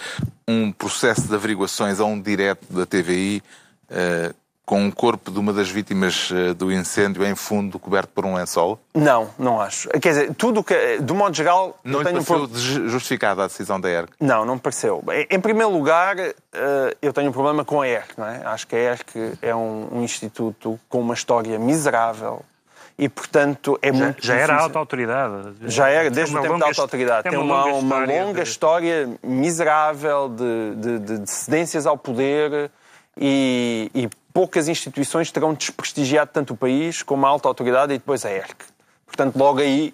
[0.47, 3.43] um processo de averiguações a um direto da TVI
[3.89, 4.33] eh,
[4.71, 8.35] com o corpo de uma das vítimas eh, do incêndio em fundo coberto por um
[8.35, 8.79] lençol?
[8.95, 9.89] Não, não acho.
[9.89, 10.97] Quer dizer, tudo o que.
[11.01, 14.13] De modo geral, Não lhe tenho um pareceu pro- justificada a decisão da ERC?
[14.17, 15.03] Não, não me pareceu.
[15.29, 16.33] Em primeiro lugar, eh,
[17.01, 18.13] eu tenho um problema com a ERC.
[18.17, 18.43] Não é?
[18.45, 22.41] Acho que a ERC é um, um instituto com uma história miserável
[22.97, 24.63] e, portanto, é Já, muito já era difícil.
[24.63, 25.33] alta autoridade.
[25.63, 27.23] Já era, Tem desde o uma tempo da longa alta autoridade.
[27.23, 31.97] tem Tem uma, uma história longa de- história miserável de, de- de- de cedências ao
[31.97, 32.71] poder
[33.17, 38.25] e, e poucas instituições terão desprestigiado tanto o país como a alta autoridade e depois
[38.25, 38.55] a ERC.
[39.05, 39.93] Portanto, logo aí,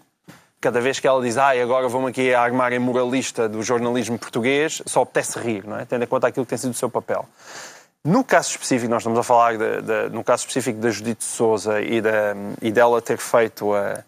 [0.62, 4.18] cada vez que ela diz ah, agora vamos aqui a armar em moralista do jornalismo
[4.18, 5.86] português, só apetece rir, não é?
[5.86, 7.28] tendo em conta aquilo que tem sido o seu papel.
[8.04, 11.82] No caso específico, nós estamos a falar, de, de- no caso específico da Judite Souza
[11.82, 14.04] e, da, e dela ter feito a,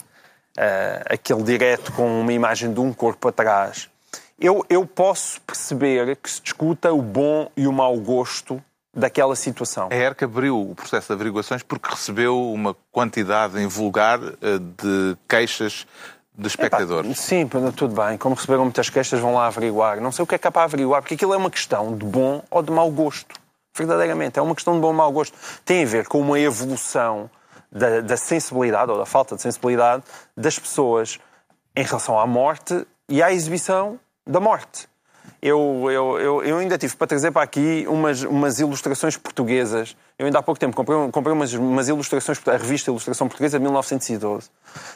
[0.58, 3.90] a- aquele direto com uma imagem de um corpo atrás,
[4.40, 9.90] eu, eu posso perceber que se discuta o bom e o mau gosto daquela situação.
[9.92, 15.86] A ERC abriu o processo de averiguações porque recebeu uma quantidade invulgar eh, de queixas
[16.40, 17.12] de espectadores.
[17.12, 18.18] Epá, sim, tudo bem.
[18.18, 20.00] Como receberam muitas queixas, vão lá averiguar.
[20.00, 22.06] Não sei o que é que há para averiguar, porque aquilo é uma questão de
[22.06, 23.36] bom ou de mau gosto.
[23.76, 25.38] Verdadeiramente, é uma questão de bom ou mau gosto.
[25.66, 27.30] Tem a ver com uma evolução
[27.72, 30.04] da, da sensibilidade, ou da falta de sensibilidade,
[30.36, 31.20] das pessoas
[31.76, 34.88] em relação à morte e à exibição da morte.
[35.42, 39.96] Eu, eu, eu, eu ainda tive para trazer para aqui umas, umas ilustrações portuguesas.
[40.18, 43.64] Eu ainda há pouco tempo comprei, comprei umas, umas ilustrações, a revista Ilustração Portuguesa de
[43.64, 44.50] 1912.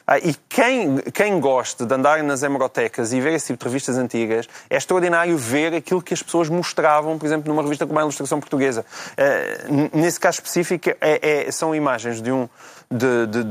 [0.05, 3.97] Ah, e quem, quem gosta de andar nas hemerotecas e ver esse tipo de revistas
[3.97, 8.01] antigas, é extraordinário ver aquilo que as pessoas mostravam, por exemplo, numa revista como a
[8.01, 8.85] Ilustração Portuguesa.
[9.17, 12.49] Ah, nesse caso específico, é- é- são imagens de um,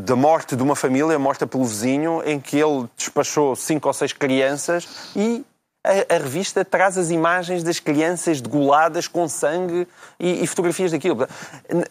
[0.05, 4.13] da morte de uma família, morta pelo vizinho, em que ele despachou cinco ou seis
[4.13, 5.43] crianças e
[5.85, 9.87] a, a revista traz as imagens das crianças degoladas com sangue
[10.19, 11.27] e, e fotografias daquilo.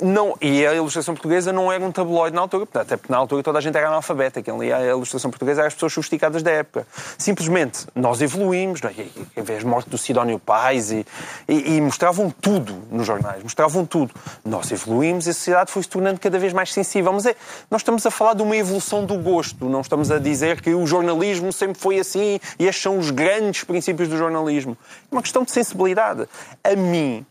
[0.01, 3.17] Não, e a ilustração portuguesa não era um tabloide na altura, portanto, até porque na
[3.17, 4.41] altura toda a gente era analfabeta.
[4.41, 6.87] Quem lia a ilustração portuguesa eram as pessoas sofisticadas da época.
[7.17, 8.93] Simplesmente nós evoluímos, não é?
[9.35, 11.05] Em vez de morte do Sidónio Pais, e,
[11.49, 14.13] e- e mostravam tudo nos jornais, mostravam tudo.
[14.45, 17.11] Nós evoluímos e a sociedade foi se tornando cada vez mais sensível.
[17.11, 17.35] Mas é,
[17.69, 20.87] nós estamos a falar de uma evolução do gosto, não estamos a dizer que o
[20.87, 24.77] jornalismo sempre foi assim e estes são os grandes princípios do jornalismo.
[25.11, 26.27] É uma questão de sensibilidade.
[26.63, 27.25] A mim,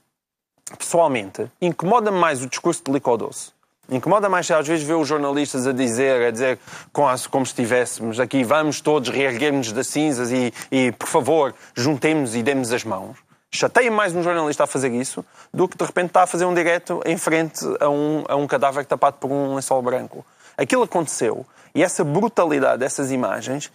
[0.78, 3.52] pessoalmente, incomoda-me mais o discurso de Licodoce
[3.90, 6.60] Incomoda mais às vezes ver os jornalistas a dizer, a dizer
[6.92, 12.42] como, se estivéssemos aqui, vamos todos reerguer-nos das cinzas e, e, por favor, juntemos e
[12.42, 13.16] demos as mãos.
[13.50, 16.54] Chateia mais um jornalista a fazer isso do que de repente está a fazer um
[16.54, 20.24] direto em frente a um, a um cadáver tapado por um lençol branco.
[20.56, 23.72] Aquilo aconteceu e essa brutalidade dessas imagens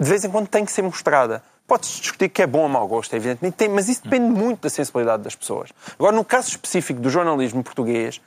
[0.00, 1.42] de vez em quando tem que ser mostrada.
[1.66, 5.22] Pode-se discutir que é bom ou mau gosto, evidentemente, mas isso depende muito da sensibilidade
[5.22, 5.70] das pessoas.
[5.98, 8.20] Agora, no caso específico do jornalismo português,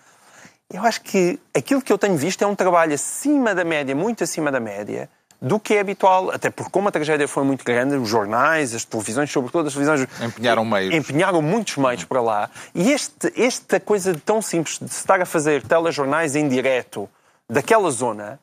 [0.71, 4.23] eu acho que aquilo que eu tenho visto é um trabalho acima da média, muito
[4.23, 5.10] acima da média,
[5.41, 8.84] do que é habitual, até porque como a tragédia foi muito grande, os jornais, as
[8.84, 10.08] televisões, sobretudo as televisões...
[10.21, 10.93] Empenharam meios.
[10.93, 12.49] Empenharam muitos meios para lá.
[12.75, 17.10] E este, esta coisa tão simples de se estar a fazer telejornais em direto
[17.49, 18.39] daquela zona,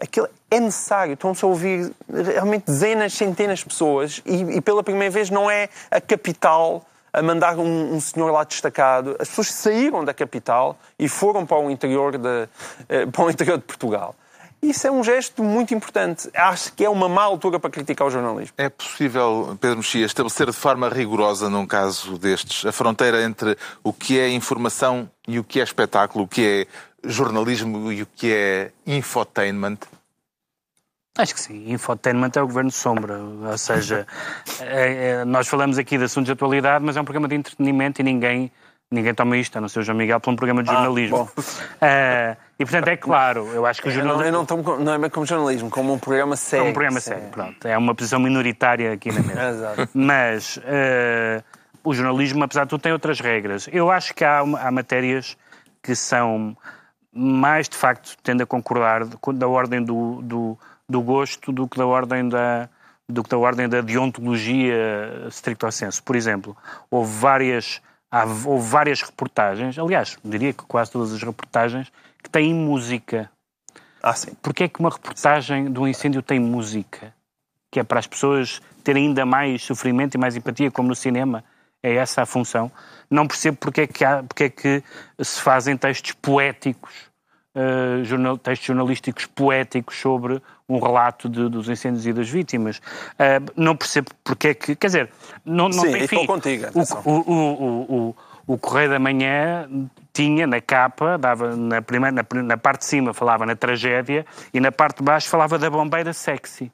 [0.00, 1.14] aquilo é necessário.
[1.14, 5.68] Estão-se a ouvir realmente dezenas, centenas de pessoas e, e, pela primeira vez não é
[5.90, 9.16] a capital a mandar um, um, senhor lá destacado.
[9.18, 12.48] As pessoas saíram da capital e foram para o interior de,
[12.88, 14.14] eh, para o interior de Portugal.
[14.62, 16.28] Isso é um gesto muito importante.
[16.34, 18.52] Acho que é uma má altura para criticar o jornalismo.
[18.58, 23.90] É possível, Pedro Mexia, estabelecer de forma rigorosa, num caso destes, a fronteira entre o
[23.90, 26.66] que é informação e o que é espetáculo, o que é
[27.04, 29.78] jornalismo e o que é infotainment?
[31.16, 31.70] Acho que sim.
[31.72, 33.18] Infotainment é o governo sombra.
[33.18, 34.06] Ou seja,
[34.60, 38.00] é, é, nós falamos aqui de assuntos de atualidade, mas é um programa de entretenimento
[38.00, 38.52] e ninguém
[38.92, 41.30] Ninguém toma isto, a não ser o João Miguel, para um programa de ah, jornalismo.
[41.80, 44.24] Ah, uh, e, portanto, é claro, eu acho que o jornalismo...
[44.24, 46.66] Eu não, eu não, tomo, não é como jornalismo, como um programa sério.
[46.66, 47.68] É um programa sério, pronto.
[47.68, 49.40] É uma posição minoritária aqui na mesa.
[49.78, 49.88] Exato.
[49.94, 51.44] Mas uh,
[51.84, 53.68] o jornalismo, apesar de tudo, tem outras regras.
[53.72, 55.36] Eu acho que há, há matérias
[55.80, 56.56] que são
[57.12, 61.86] mais, de facto, tendo a concordar, da ordem do, do, do gosto do que da
[61.86, 62.68] ordem da
[63.08, 66.00] do que da ordem da deontologia stricto senso.
[66.02, 66.56] Por exemplo,
[66.88, 67.82] houve várias
[68.44, 71.92] houve várias reportagens, aliás, diria que quase todas as reportagens,
[72.22, 73.30] que têm música.
[74.02, 74.32] Ah, sim.
[74.42, 77.14] Porquê é que uma reportagem de um incêndio tem música?
[77.70, 81.44] Que é para as pessoas terem ainda mais sofrimento e mais empatia, como no cinema.
[81.82, 82.70] É essa a função.
[83.10, 84.82] Não percebo porque é que, há, porque é que
[85.20, 86.92] se fazem textos poéticos,
[87.54, 92.78] uh, jornal, textos jornalísticos poéticos sobre um relato de, dos incêndios e das vítimas.
[92.78, 94.76] Uh, não percebo porque é que.
[94.76, 95.10] Quer dizer,
[95.44, 96.66] não, não Sim, enfim, estou contigo.
[97.04, 99.68] O, o, o, o, o Correio da Manhã
[100.12, 104.60] tinha na capa, dava na, primeira, na, na, parte de cima falava na tragédia e
[104.60, 106.70] na parte de baixo falava da bombeira sexy.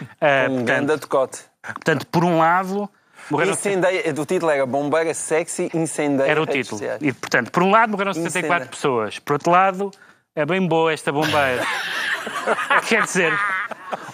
[0.00, 1.40] Uh, um grande decote.
[1.62, 2.90] Portanto, por um lado.
[3.30, 3.52] Morreram...
[3.52, 6.30] Incendeia, do título era Bombeira Sexy Incendeia.
[6.30, 6.80] Era o título.
[7.00, 8.70] E, portanto, por um lado morreram 74 Incendeia.
[8.70, 9.90] pessoas, por outro lado,
[10.34, 11.64] é bem boa esta bombeira.
[12.88, 13.32] Quer dizer,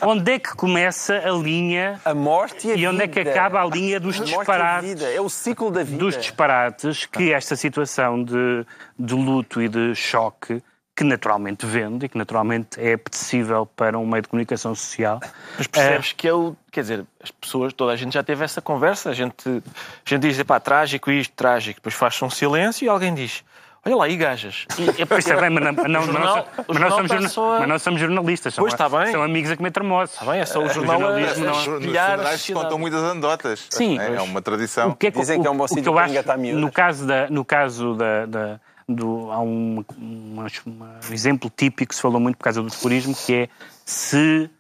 [0.03, 3.21] onde é que começa a linha a morte e, a e onde vida.
[3.21, 5.03] é que acaba a linha dos a disparates?
[5.03, 5.99] É o ciclo da vida.
[5.99, 8.67] Dos disparates que esta situação de,
[8.99, 10.63] de luto e de choque
[10.95, 15.21] que naturalmente vende e que naturalmente é apetecível para um meio de comunicação social.
[15.57, 16.15] Mas percebes é...
[16.17, 19.49] que eu, quer dizer, as pessoas, toda a gente já teve essa conversa, a gente,
[19.49, 23.43] a gente diz, pá, trágico isto, trágico, depois faz-se um silêncio e alguém diz,
[23.85, 24.65] Olha lá, e gajas.
[24.97, 27.59] E, pois é bem, mas não, não, jornal, mas não somos, jorna, a...
[27.59, 28.55] mas não somos jornalistas.
[28.55, 29.11] Pois está bem.
[29.11, 30.13] São amigos a comer termos.
[30.13, 31.45] Está bem, é só o jornal o jornalismo.
[31.45, 31.81] Não...
[31.81, 33.67] Nos jornais se contam muitas anedotas.
[33.71, 33.99] Sim.
[33.99, 34.91] É, é uma tradição.
[34.91, 37.29] O que é que, Dizem que é um bom sítio para engatar No caso da...
[37.29, 40.45] No caso da, da do, há um, um,
[41.13, 43.49] exemplo típico que se falou muito por causa do turismo, que é
[43.85, 44.51] se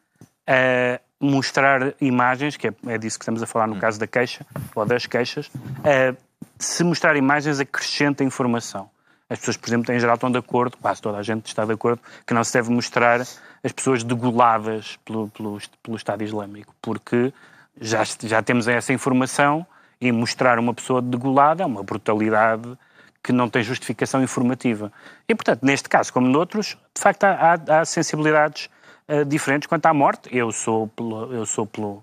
[0.49, 4.45] uh, mostrar imagens, que é, é, disso que estamos a falar no caso da queixa,
[4.75, 6.17] ou das queixas, uh,
[6.59, 8.91] se mostrar imagens acrescenta informação.
[9.29, 11.73] As pessoas, por exemplo, em geral estão de acordo, quase toda a gente está de
[11.73, 17.33] acordo, que não se deve mostrar as pessoas degoladas pelo, pelo, pelo Estado Islâmico, porque
[17.81, 19.67] já, já temos essa informação
[20.01, 22.77] e mostrar uma pessoa degolada é uma brutalidade
[23.23, 24.93] que não tem justificação informativa.
[25.29, 28.69] E, portanto, neste caso, como noutros, de facto há, há, há sensibilidades
[29.09, 30.29] uh, diferentes quanto à morte.
[30.37, 32.03] Eu sou pelo, eu sou pelo,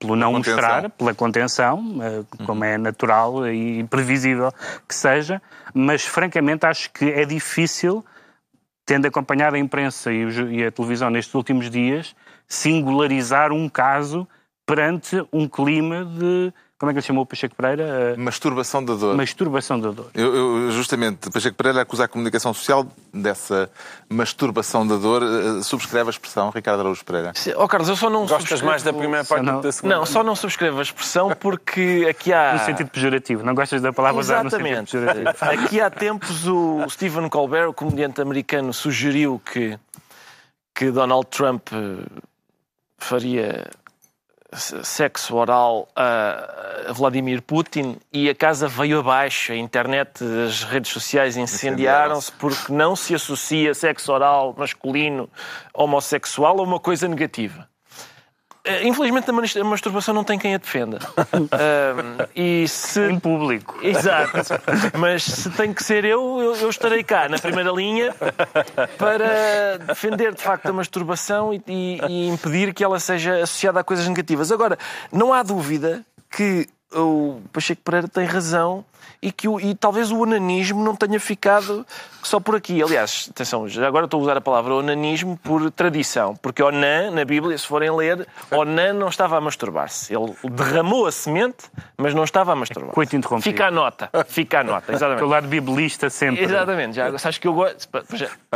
[0.00, 4.50] pelo não mostrar, pela contenção, eh, como é natural e previsível
[4.88, 5.42] que seja,
[5.74, 8.02] mas francamente acho que é difícil,
[8.86, 12.16] tendo acompanhado a imprensa e a televisão nestes últimos dias,
[12.48, 14.26] singularizar um caso
[14.64, 18.14] perante um clima de como é que ele chamou o Pacheco Pereira?
[18.16, 19.14] Masturbação da dor.
[19.14, 20.10] Masturbação da dor.
[20.14, 23.70] Eu, eu, justamente, Pacheco Pereira acusa a comunicação social dessa
[24.08, 25.22] masturbação da dor.
[25.22, 27.34] Eh, subscreve a expressão, Ricardo Araújo Pereira.
[27.58, 28.64] Oh, Carlos, eu só não Gostas subscrevo...
[28.64, 29.60] mais da primeira parte não...
[29.60, 29.94] da segunda?
[29.94, 32.54] Não, só não subscrevo a expressão porque aqui há...
[32.54, 33.44] No sentido pejorativo.
[33.44, 35.36] Não gostas da palavra usar no sentido pejorativo.
[35.66, 39.78] aqui há tempos o Stephen Colbert, o comediante americano, sugeriu que,
[40.74, 42.22] que Donald Trump eh,
[42.96, 43.68] faria
[44.52, 51.36] sexo oral a Vladimir Putin e a casa veio abaixo, a internet, as redes sociais
[51.36, 55.30] incendiaram-se porque não se associa sexo oral masculino
[55.72, 57.69] homossexual a uma coisa negativa.
[58.64, 60.98] Eh, infelizmente a masturbação não tem quem a defenda.
[61.32, 61.48] um,
[62.36, 63.00] e se...
[63.08, 63.78] Em público.
[63.82, 64.38] Exato.
[64.98, 68.14] Mas se tem que ser eu, eu, eu, estarei cá na primeira linha
[68.98, 73.84] para defender de facto a masturbação e, e, e impedir que ela seja associada a
[73.84, 74.52] coisas negativas.
[74.52, 74.78] Agora,
[75.10, 78.84] não há dúvida que o Pacheco Pereira tem razão
[79.22, 81.86] e que o, e talvez o onanismo não tenha ficado
[82.22, 82.82] só por aqui.
[82.82, 87.56] Aliás, atenção, agora estou a usar a palavra onanismo por tradição, porque Onan, na Bíblia,
[87.56, 90.14] se forem ler, Onan não estava a masturbar-se.
[90.14, 92.94] Ele derramou a semente, mas não estava a masturbar-se.
[92.94, 93.50] Coito interrompido.
[93.50, 95.24] Fica a nota, fica a nota, exatamente.
[95.24, 96.44] o lado biblista sempre.
[96.44, 97.88] Exatamente, já sabes que eu gosto.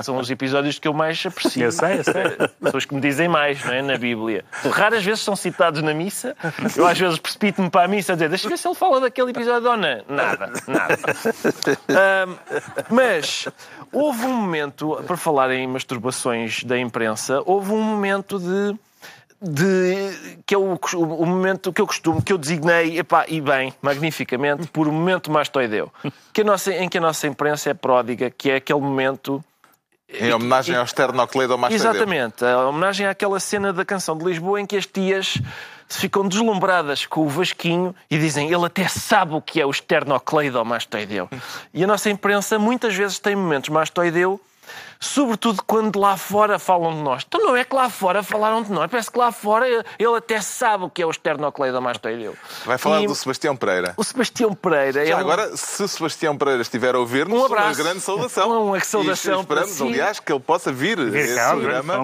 [0.03, 1.65] São os episódios que eu mais aprecio.
[1.65, 2.71] Eu sei, eu sei.
[2.71, 3.83] São os que me dizem mais, não é?
[3.83, 4.45] Na Bíblia.
[4.71, 6.37] Raras vezes são citados na missa.
[6.77, 9.31] Eu às vezes precipito-me para a missa a dizer, deixa ver se ele fala daquele
[9.31, 10.03] episódio de Onan.
[10.09, 10.99] Nada nada.
[12.29, 12.37] Um,
[12.95, 13.49] mas
[13.93, 18.79] houve um momento, para falar em masturbações da imprensa, houve um momento de.
[19.47, 23.75] De, que é o, o, momento que eu costumo, que eu designei, epá, e bem,
[23.83, 25.93] magnificamente, por o momento mastoideu,
[26.33, 29.45] que a nossa, em que a nossa imprensa é pródiga, que é aquele momento
[30.09, 31.91] em homenagem e, ao esternocleidomastoideu.
[31.91, 35.39] Exatamente, a homenagem àquela cena da canção de Lisboa em que as tias
[35.89, 41.29] ficam deslumbradas com o Vasquinho e dizem ele até sabe o que é o esternocleidomastoideu.
[41.73, 44.41] E a nossa imprensa muitas vezes tem momentos mastoideu
[45.05, 47.25] sobretudo quando lá fora falam de nós.
[47.27, 50.41] Então não é que lá fora falaram de nós, parece que lá fora ele até
[50.41, 52.35] sabe o que é o esternocleidomastoideu.
[52.65, 53.07] Vai falar e...
[53.07, 53.95] do Sebastião Pereira.
[53.97, 55.21] O Sebastião Pereira Já é um...
[55.21, 57.81] agora, se Sebastião Pereira estiver a ouvir-nos, um abraço.
[57.81, 58.65] uma grande saudação.
[58.65, 59.83] Uma saudação e esperamos, si.
[59.83, 61.95] aliás, que ele possa vir a esse programa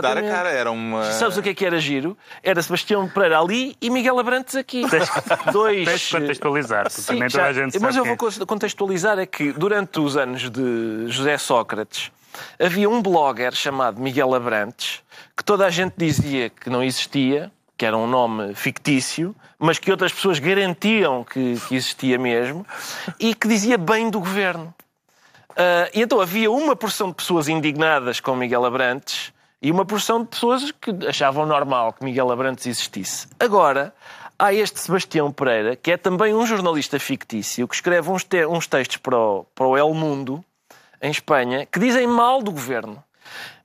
[0.00, 0.50] dar a cara.
[0.50, 1.10] Era uma...
[1.12, 2.16] Sabes o que é que era giro?
[2.42, 4.84] Era Sebastião Pereira ali e Miguel Abrantes aqui.
[5.52, 5.84] Dois...
[5.84, 7.38] Tens de contextualizar, Sim, também já...
[7.38, 8.46] toda a gente Mas eu vou é.
[8.46, 12.10] contextualizar é que durante os anos de José Sócrates,
[12.58, 15.02] havia um blogger chamado Miguel Abrantes
[15.36, 19.90] que toda a gente dizia que não existia, que era um nome fictício, mas que
[19.90, 22.64] outras pessoas garantiam que, que existia mesmo,
[23.18, 24.74] e que dizia bem do governo.
[25.50, 30.22] Uh, e então havia uma porção de pessoas indignadas com Miguel Abrantes e uma porção
[30.22, 33.28] de pessoas que achavam normal que Miguel Abrantes existisse.
[33.38, 33.94] Agora,
[34.38, 38.66] há este Sebastião Pereira, que é também um jornalista fictício, que escreve uns, te uns
[38.66, 40.44] textos para o, para o El Mundo,
[41.04, 43.04] em Espanha que dizem mal do governo.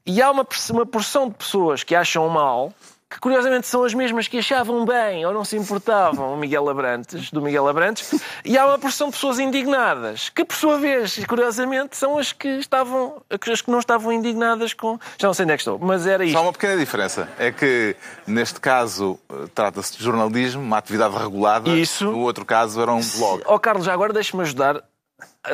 [0.06, 2.73] E há uma, uma porção de pessoas que acham mal,
[3.10, 7.32] que curiosamente são as mesmas que achavam bem ou não se importavam o Miguel Abrantes,
[7.32, 11.95] do Miguel Abrantes, e há uma porção de pessoas indignadas, que por sua vez, curiosamente,
[11.95, 14.99] são as que estavam, as que não estavam indignadas com.
[15.17, 16.34] Já não sei onde é que estou, mas era isto.
[16.34, 17.30] Só uma pequena diferença.
[17.39, 17.95] É que,
[18.28, 19.17] neste caso,
[19.56, 21.69] trata-se de jornalismo, uma atividade regulada.
[21.69, 22.06] Isso.
[22.06, 23.43] No outro caso, era um blog.
[23.45, 24.84] Ó oh, Carlos, já agora deixe-me ajudar,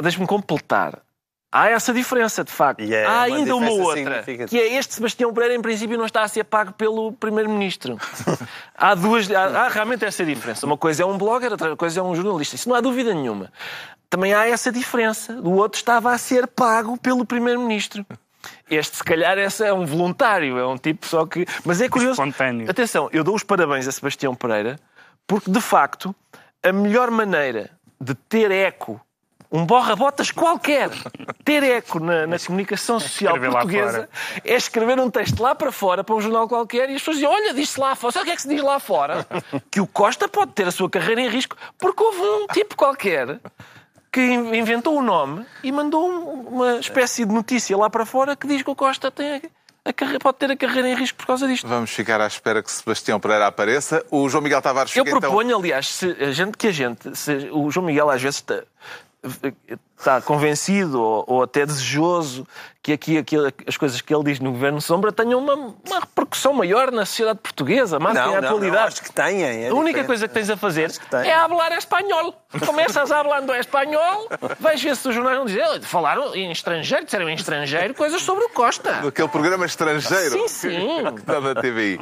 [0.02, 1.05] deixe-me completar.
[1.56, 2.82] Há essa diferença, de facto.
[2.82, 6.28] É Há ainda uma outra, que é este Sebastião Pereira, em princípio, não está a
[6.28, 7.98] ser pago pelo Primeiro-Ministro.
[8.76, 9.32] há duas.
[9.32, 10.66] Há, há, realmente essa diferença.
[10.66, 12.58] Uma coisa é um blogger, outra coisa é um jornalista.
[12.58, 13.54] Isso não há dúvida nenhuma.
[14.10, 15.32] Também há essa diferença.
[15.32, 18.06] O outro estava a ser pago pelo Primeiro-Ministro.
[18.70, 21.46] Este, se calhar, esse é um voluntário, é um tipo só que.
[21.64, 22.22] Mas é curioso.
[22.22, 22.70] Espontâneo.
[22.70, 24.78] Atenção, eu dou os parabéns a Sebastião Pereira,
[25.26, 26.14] porque, de facto,
[26.62, 29.00] a melhor maneira de ter eco
[29.56, 30.90] um borra-botas qualquer,
[31.44, 34.10] ter eco na, na comunicação social escrever portuguesa
[34.44, 37.30] é escrever um texto lá para fora, para um jornal qualquer, e as pessoas dizem,
[37.30, 38.14] olha, diz-se lá fora.
[38.14, 39.26] Sabe o que é que se diz lá fora?
[39.72, 43.40] Que o Costa pode ter a sua carreira em risco, porque houve um tipo qualquer
[44.12, 48.62] que inventou o nome e mandou uma espécie de notícia lá para fora que diz
[48.62, 49.42] que o Costa tem
[49.86, 51.68] a carreira, pode ter a carreira em risco por causa disto.
[51.68, 54.04] Vamos ficar à espera que Sebastião Pereira apareça.
[54.10, 55.60] O João Miguel Tavares Eu fica, proponho, então...
[55.60, 58.44] aliás, se a gente, que a gente, se, o João Miguel às vezes
[59.98, 62.48] está, convencido ou, ou, até desejoso
[62.82, 63.36] que aqui, aqui
[63.66, 67.40] as coisas que ele diz no Governo Sombra tenham uma, uma repercussão maior na sociedade
[67.40, 68.82] portuguesa, mais não, a não, atualidade.
[68.82, 69.48] Não, acho que tenha.
[69.48, 72.36] É a única coisa que tens a fazer é falar espanhol.
[72.64, 77.28] Começas a falar espanhol, vais ver se os jornais não dizem, falaram em estrangeiro, disseram
[77.28, 79.00] em estrangeiro coisas sobre o Costa.
[79.08, 80.32] Aquele programa estrangeiro.
[80.32, 81.04] Sim, sim.
[81.16, 82.00] Que está na TVI.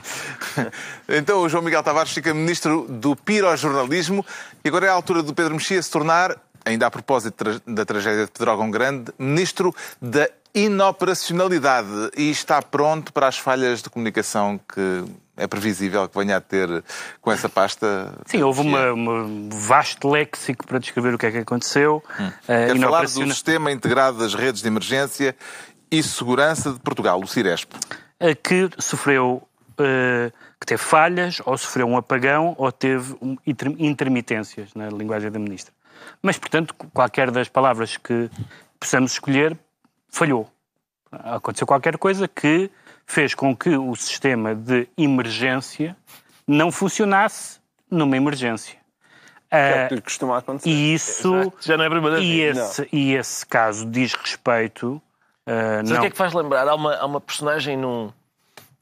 [1.08, 4.26] Então o João Miguel Tavares fica ministro do pirojornalismo
[4.64, 8.26] e agora é a altura do Pedro Mexia se tornar ainda a propósito da tragédia
[8.26, 15.04] de Pedrógão Grande, ministro da inoperacionalidade e está pronto para as falhas de comunicação que
[15.36, 16.84] é previsível que venha a ter
[17.20, 18.14] com essa pasta?
[18.28, 22.04] Sim, houve uma, uma vasto léxico para descrever o que é que aconteceu.
[22.20, 22.28] Hum.
[22.28, 25.36] Uh, falar do Sistema Integrado das Redes de Emergência
[25.90, 27.74] e Segurança de Portugal, o CIRESP.
[27.74, 29.42] Uh, que sofreu
[29.80, 33.36] uh, que teve falhas, ou sofreu um apagão, ou teve um,
[33.78, 35.74] intermitências, na linguagem da Ministra.
[36.22, 38.30] Mas, portanto, qualquer das palavras que
[38.80, 39.58] possamos escolher
[40.10, 40.48] falhou.
[41.12, 42.70] Aconteceu qualquer coisa que
[43.06, 45.96] fez com que o sistema de emergência
[46.48, 48.78] não funcionasse numa emergência.
[49.50, 50.70] Que é o que lhe costuma acontecer.
[50.70, 51.54] E isso.
[51.60, 52.58] Já não é a primeira e vez.
[52.58, 55.02] esse, e esse caso diz respeito.
[55.46, 56.68] Uh, Sabe o que é que faz lembrar?
[56.68, 58.12] Há uma, há uma personagem num,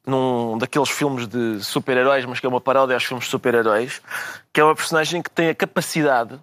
[0.05, 4.01] num daqueles filmes de super-heróis, mas que é uma paródia aos filmes de super-heróis,
[4.53, 6.39] que é uma personagem que tem a capacidade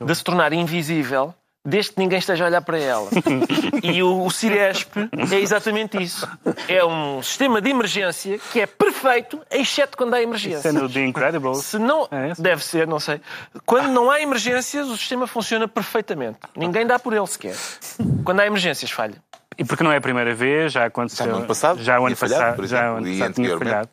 [0.00, 3.08] de se tornar invisível desde que ninguém esteja a olhar para ela.
[3.82, 4.96] e o, o Ciresp
[5.30, 6.28] é exatamente isso.
[6.68, 10.60] É um sistema de emergência que é perfeito, exceto quando há emergência.
[10.60, 11.54] Sendo The Incredible.
[11.56, 13.20] Se não, É deve ser, não sei.
[13.64, 16.38] Quando não há emergências, o sistema funciona perfeitamente.
[16.56, 17.56] Ninguém dá por ele sequer.
[18.24, 19.22] Quando há emergências, falha.
[19.56, 21.26] E porque não é a primeira vez, já aconteceu.
[21.26, 23.58] Já no ano passado Já o ano falhado, passado, por já o ano passado tinha
[23.58, 23.88] falhado.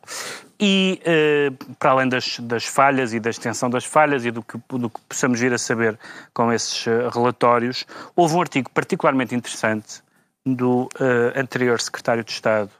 [0.62, 4.58] E eh, para além das, das falhas e da extensão das falhas e do que,
[4.68, 5.98] do que possamos vir a saber
[6.34, 10.02] com esses eh, relatórios, houve um artigo particularmente interessante
[10.44, 12.70] do eh, anterior secretário de Estado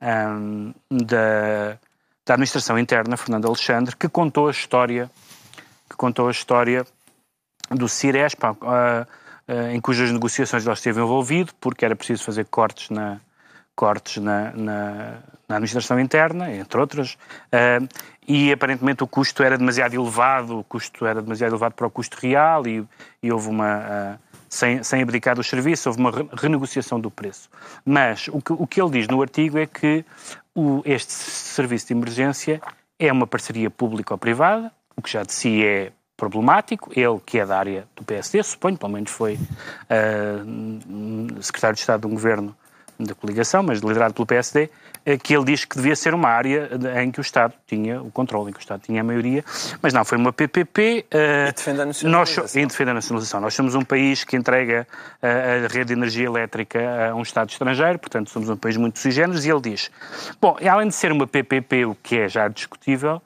[0.00, 1.76] ahm, da,
[2.24, 5.10] da Administração Interna, Fernando Alexandre, que contou a história
[5.90, 6.86] que contou a história
[7.70, 9.06] do Ciresp, ah,
[9.72, 13.18] em cujas negociações ele esteve envolvido, porque era preciso fazer cortes na,
[13.78, 15.18] cortes na, na,
[15.48, 17.16] na administração interna, entre outras,
[17.52, 17.78] ah,
[18.26, 22.16] e aparentemente o custo era demasiado elevado, o custo era demasiado elevado para o custo
[22.20, 22.84] real e,
[23.22, 23.68] e houve uma...
[23.68, 24.18] ah,
[24.50, 27.50] sem, sem abdicar do serviço, houve uma re- renegociação do preço.
[27.84, 30.04] Mas o que, o que ele diz no artigo é que
[30.54, 32.60] o- este serviço de emergência
[32.98, 36.90] é uma parceria público-privada, o que já de si é problemático.
[36.98, 39.38] Ele, que é da área do PSD, suponho, pelo menos foi
[39.88, 40.42] ah,
[41.42, 42.56] secretário de Estado de um governo
[42.98, 44.68] da coligação, mas liderado pelo PSD,
[45.06, 46.68] eh, que ele diz que devia ser uma área
[47.02, 49.44] em que o Estado tinha o controle, em que o Estado tinha a maioria,
[49.80, 51.06] mas não, foi uma PPP.
[51.10, 52.62] eh, E defende a nós, nacionalização.
[52.62, 53.40] e defende a nacionalização.
[53.40, 54.86] Nós somos um país que entrega
[55.22, 58.98] eh, a rede de energia elétrica a um Estado estrangeiro, portanto somos um país muito
[58.98, 59.90] sui generis, e ele diz,
[60.40, 63.22] bom, e além de ser uma PPP, o que é já discutível,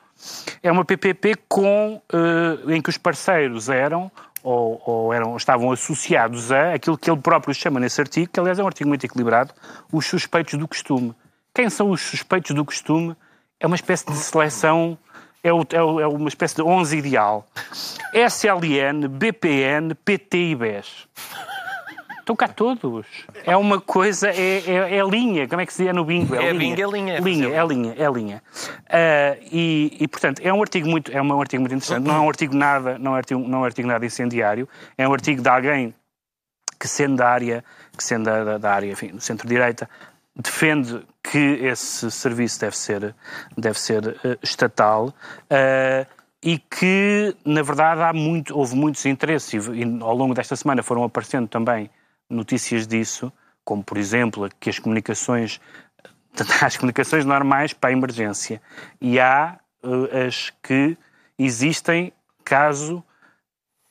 [0.62, 4.10] é uma PPP com, eh, em que os parceiros eram
[4.42, 8.58] ou, ou eram, estavam associados a aquilo que ele próprio chama nesse artigo, que aliás
[8.58, 9.52] é um artigo muito equilibrado,
[9.92, 11.14] os suspeitos do costume.
[11.54, 13.14] Quem são os suspeitos do costume?
[13.60, 14.98] É uma espécie de seleção,
[15.44, 17.46] é, o- é é uma espécie de 11 ideal.
[18.12, 21.06] SLN, BPN, PT e BES.
[22.22, 23.04] Estão cá todos.
[23.44, 26.36] É uma coisa, é, é, é linha, como é que se diz no bingo?
[26.36, 26.76] É linha.
[26.76, 28.42] bingo, é linha, é Linha, fazer é linha, é linha.
[28.88, 32.06] Ah, e, e, portanto, é um artigo muito, é um artigo muito interessante.
[32.06, 34.68] Não é um artigo nada, não é um artigo, não é um artigo nada incendiário.
[34.96, 35.92] É um artigo de alguém
[36.78, 37.64] que sendo da área,
[37.96, 39.90] que sendo da, da- área, enfim, do centro-direita,
[40.36, 43.14] defende que esse serviço deve ser,
[43.58, 45.12] deve ser eh, estatal
[45.50, 46.06] eh,
[46.42, 50.84] e que, na verdade, há muito, houve muitos interesses e, e ao longo desta semana
[50.84, 51.90] foram aparecendo também
[52.32, 53.32] notícias disso,
[53.64, 55.60] como, por exemplo, que as comunicações
[56.62, 58.60] as comunicações normais para a emergência.
[59.00, 60.96] E há eh, as que
[61.38, 62.12] existem
[62.44, 63.04] caso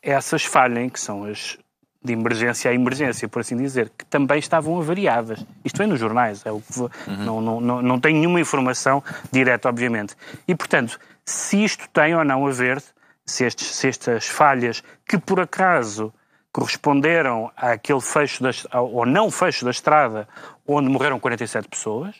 [0.01, 1.57] essas falhem, que são as
[2.03, 5.45] de emergência a emergência, por assim dizer, que também estavam avariadas.
[5.63, 9.03] Isto vem nos jornais, é o que vou- não, não, não, não tenho nenhuma informação
[9.31, 10.15] direta, obviamente.
[10.47, 12.81] E, portanto, se isto tem ou não a ver,
[13.23, 16.11] se, estes, se estas falhas, que por acaso
[16.51, 20.27] corresponderam àquele fecho, das, ao, não fecho da estrada,
[20.67, 22.15] onde morreram 47 pessoas,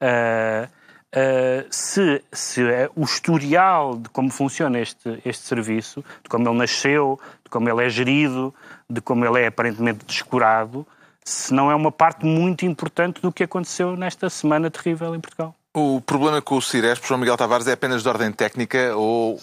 [0.00, 0.68] ah,
[1.12, 6.58] ah, se, se é o historial de como funciona este, este serviço, de como ele
[6.58, 8.54] nasceu, de como ele é gerido,
[8.88, 10.86] de como ele é aparentemente descurado,
[11.24, 15.54] se não é uma parte muito importante do que aconteceu nesta semana terrível em Portugal.
[15.72, 19.38] O problema com o Ciresp, João Miguel Tavares, é apenas de ordem técnica ou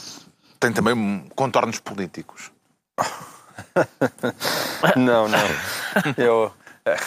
[0.59, 2.51] tem também contornos políticos?
[4.95, 5.39] Não, não.
[6.17, 6.51] Eu.
[6.85, 6.97] eh,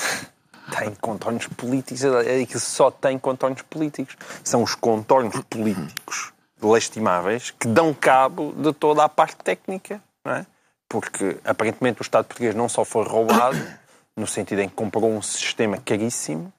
[0.78, 4.16] Tem contornos políticos, é que só tem contornos políticos.
[4.44, 10.46] São os contornos políticos lastimáveis que dão cabo de toda a parte técnica, não é?
[10.88, 13.58] Porque aparentemente o Estado português não só foi roubado,
[14.16, 16.52] no sentido em que comprou um sistema caríssimo,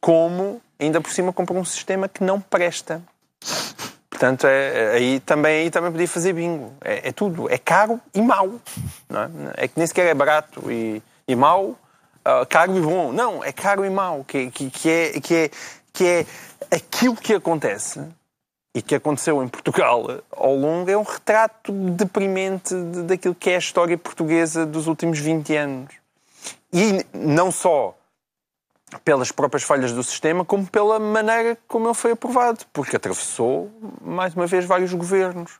[0.00, 3.02] como ainda por cima comprou um sistema que não presta.
[4.16, 6.72] Portanto, é, é- aí, também, aí também podia fazer bingo.
[6.82, 7.52] É, é tudo.
[7.52, 8.50] É caro e mau.
[9.10, 9.64] É?
[9.64, 11.76] é que nem sequer é barato e, e mau,
[12.24, 13.12] ah, caro e bom.
[13.12, 14.24] Não, é caro e mau.
[14.24, 15.50] Que, que, que, é, que, é,
[15.92, 16.26] que é
[16.70, 18.00] aquilo que acontece
[18.74, 23.56] e que aconteceu em Portugal ao longo é um retrato deprimente de- daquilo que é
[23.56, 25.92] a história portuguesa dos últimos 20 anos.
[26.72, 27.94] E não só
[29.04, 33.70] pelas próprias falhas do sistema, como pela maneira como ele foi aprovado, porque atravessou,
[34.00, 35.52] mais uma vez, vários governos.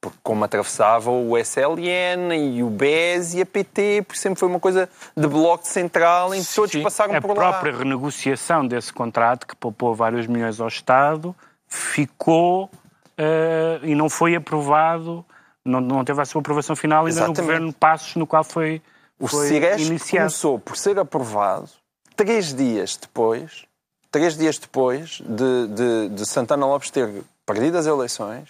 [0.00, 4.60] Porque como atravessava o SLN e o BES e a PT, porque sempre foi uma
[4.60, 7.78] coisa de bloco central em que todos passaram A por própria lá.
[7.78, 11.34] renegociação desse contrato, que poupou vários milhões ao Estado,
[11.66, 12.70] ficou
[13.16, 15.24] eh, e não foi aprovado,
[15.64, 17.38] não, não teve a sua aprovação final ainda Exatamente.
[17.40, 18.82] no governo Passos, no qual foi,
[19.18, 20.24] O foi iniciado.
[20.24, 21.70] começou por ser aprovado
[22.16, 23.64] três dias depois,
[24.10, 28.48] três dias depois de, de, de Santana Lopes ter perdido as eleições,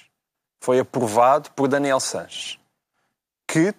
[0.60, 2.58] foi aprovado por Daniel Sanches,
[3.46, 3.74] que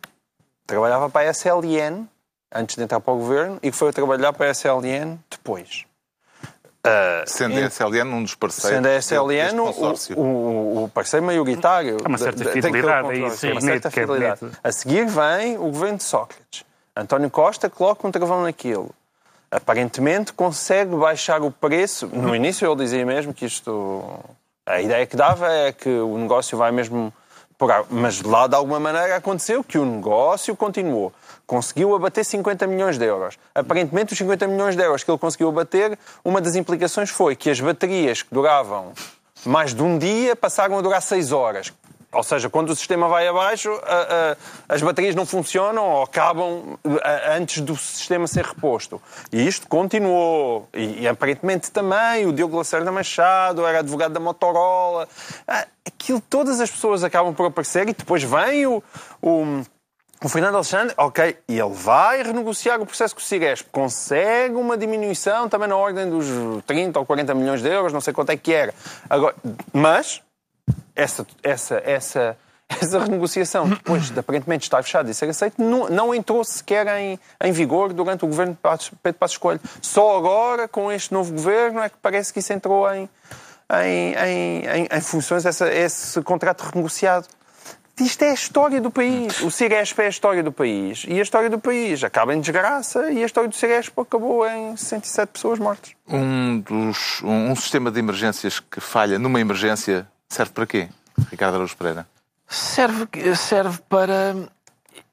[0.67, 2.07] trabalhava para a SLN
[2.53, 5.85] antes de entrar para o governo e que foi trabalhar para a SLN depois.
[7.25, 11.97] Sendo a SLN um dos parceiros Sendo a SLN o, o, o parceiro maioritário.
[12.03, 14.51] Há uma certa de- fidelidade aí, sim, uma certa é fidelidade.
[14.63, 16.63] A seguir vem o governo de Sócrates.
[16.95, 18.93] António Costa coloca um travão naquilo.
[19.49, 22.07] Aparentemente consegue baixar o preço.
[22.07, 24.03] No início ele dizia mesmo que isto.
[24.65, 27.13] A ideia que dava é que o negócio vai mesmo
[27.57, 27.69] por.
[27.89, 31.13] Mas lá de alguma maneira aconteceu que o negócio continuou.
[31.45, 33.37] Conseguiu abater 50 milhões de euros.
[33.53, 37.49] Aparentemente, os 50 milhões de euros que ele conseguiu abater, uma das implicações foi que
[37.49, 38.93] as baterias que duravam
[39.45, 41.71] mais de um dia passaram a durar 6 horas.
[42.15, 44.35] Ou seja, quando o sistema vai abaixo, a-
[44.69, 49.01] a- as baterias não funcionam ou acabam a- antes do sistema ser reposto.
[49.31, 50.67] E isto continuou.
[50.73, 55.07] E, e aparentemente também o Diogo Lacerda Machado era advogado da Motorola.
[55.47, 58.83] Ah, Aquilo, todas as pessoas acabam por aparecer e depois vem o,
[59.21, 59.61] o,
[60.23, 64.77] o Fernando Alexandre, ok, e ele vai renegociar o processo com o Ciresp, consegue uma
[64.77, 66.25] diminuição também na ordem dos
[66.65, 68.73] 30 ou 40 milhões de euros, não sei quanto é que era.
[69.09, 69.35] Agora,
[69.71, 70.21] mas
[70.95, 72.37] essa, essa, essa,
[72.69, 77.19] essa renegociação, depois de aparentemente estar fechada e ser aceito, não, não entrou sequer em,
[77.43, 79.61] em vigor durante o governo de Pedro Passos Coelho.
[79.81, 83.09] Só agora, com este novo governo, é que parece que isso entrou em,
[83.83, 87.27] em, em, em, em funções, essa, esse contrato renegociado.
[87.99, 89.39] Isto é a história do país.
[89.41, 91.05] O Ciresp é a história do país.
[91.07, 94.75] E a história do país acaba em desgraça e a história do Ciresp acabou em
[94.75, 95.93] 67 pessoas mortas.
[96.09, 100.89] Um, dos, um, um sistema de emergências que falha numa emergência serve para quê,
[101.31, 102.07] Ricardo Araújo Pereira?
[102.47, 104.35] Serve, serve para.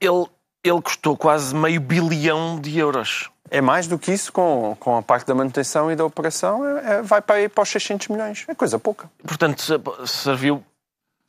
[0.00, 0.26] Ele,
[0.62, 3.30] ele custou quase meio bilhão de euros.
[3.50, 6.94] É mais do que isso, com, com a parte da manutenção e da operação, é-
[6.94, 8.44] é- vai para, aí para os 600 milhões.
[8.48, 9.10] É coisa pouca.
[9.26, 10.64] Portanto, se- serviu,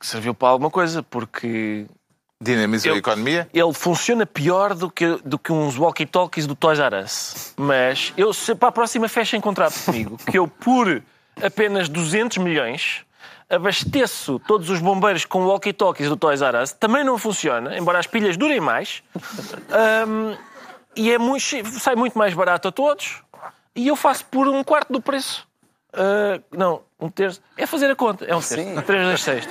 [0.00, 1.86] serviu para alguma coisa, porque
[2.40, 3.48] Dinamizou a economia?
[3.52, 7.52] ele funciona pior do que, do que uns walkie-talkies do Toys R Us.
[7.58, 11.02] Mas eu, se para a próxima fechem contrato comigo, que eu, por
[11.42, 13.02] apenas 200 milhões,
[13.48, 16.72] abasteço todos os bombeiros com walkie-talkies do Toys R Us.
[16.72, 19.02] Também não funciona, embora as pilhas durem mais.
[19.70, 20.36] Ahm,
[20.96, 21.42] e é muito,
[21.78, 23.22] sai muito mais barato a todos.
[23.74, 25.46] E eu faço por um quarto do preço.
[25.94, 27.40] Ah, não, um terço.
[27.56, 28.24] É fazer a conta.
[28.24, 28.54] É um terço.
[28.54, 28.80] Sim.
[28.80, 29.48] 3 das 6.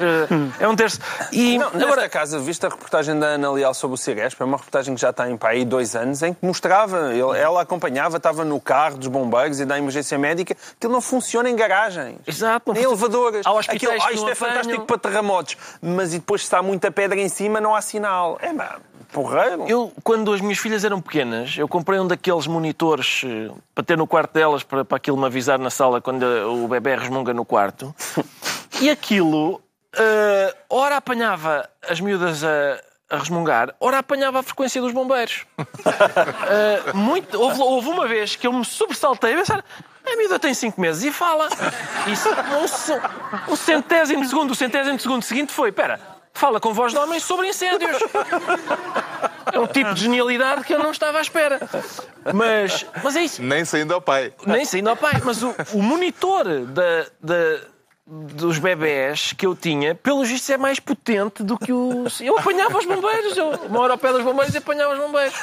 [0.60, 1.00] É um terço.
[1.32, 4.42] E Não, nesta agora, casa, viste a reportagem da Ana Leal sobre o Ciresp?
[4.42, 8.18] É uma reportagem que já tem para aí dois anos, em que mostrava, ela acompanhava,
[8.18, 12.20] estava no carro dos bombeiros e da emergência médica, que ele não funciona em garagens.
[12.26, 13.04] Exato, Nem funciona.
[13.04, 13.46] elevadores.
[13.46, 15.58] Há hospitais Aquilo, ah, que isto é fantástico para terremotos.
[15.82, 18.38] Mas e depois se está muita pedra em cima, não há sinal.
[18.42, 18.70] É, mas,
[19.14, 19.66] porreiro.
[19.68, 23.98] Eu, quando as minhas filhas eram pequenas, eu comprei um daqueles monitores eh, para ter
[23.98, 27.46] no quarto delas, para, para aquilo me avisar na sala quando o bebê resmunga no
[27.46, 27.94] quarto.
[28.82, 29.62] E aquilo,
[29.96, 35.46] eh, ora apanhava as miúdas a, a resmungar, ora apanhava a frequência dos bombeiros.
[36.50, 39.64] Eh, muito, houve, houve uma vez que eu me sobressaltei a pensar.
[40.06, 41.48] A miúda tem 5 meses e fala.
[42.12, 42.28] Isso,
[42.62, 43.02] um, ce-
[43.48, 46.00] um centésimo de segundo, o centésimo de segundo seguinte foi: espera,
[46.34, 47.98] fala com voz de homem sobre incêndios.
[49.52, 51.60] É um tipo de genialidade que eu não estava à espera.
[52.34, 53.42] Mas, mas é isso.
[53.42, 54.34] Nem saindo ao pai.
[54.46, 55.22] Nem saindo ao pai.
[55.24, 57.60] Mas o, o monitor da, da-
[58.06, 62.20] dos bebés que eu tinha, pelos vistos, é mais potente do que os.
[62.20, 63.38] Eu apanhava os bombeiros.
[63.38, 65.34] Eu moro ao pé dos bombeiros e apanhava os bombeiros.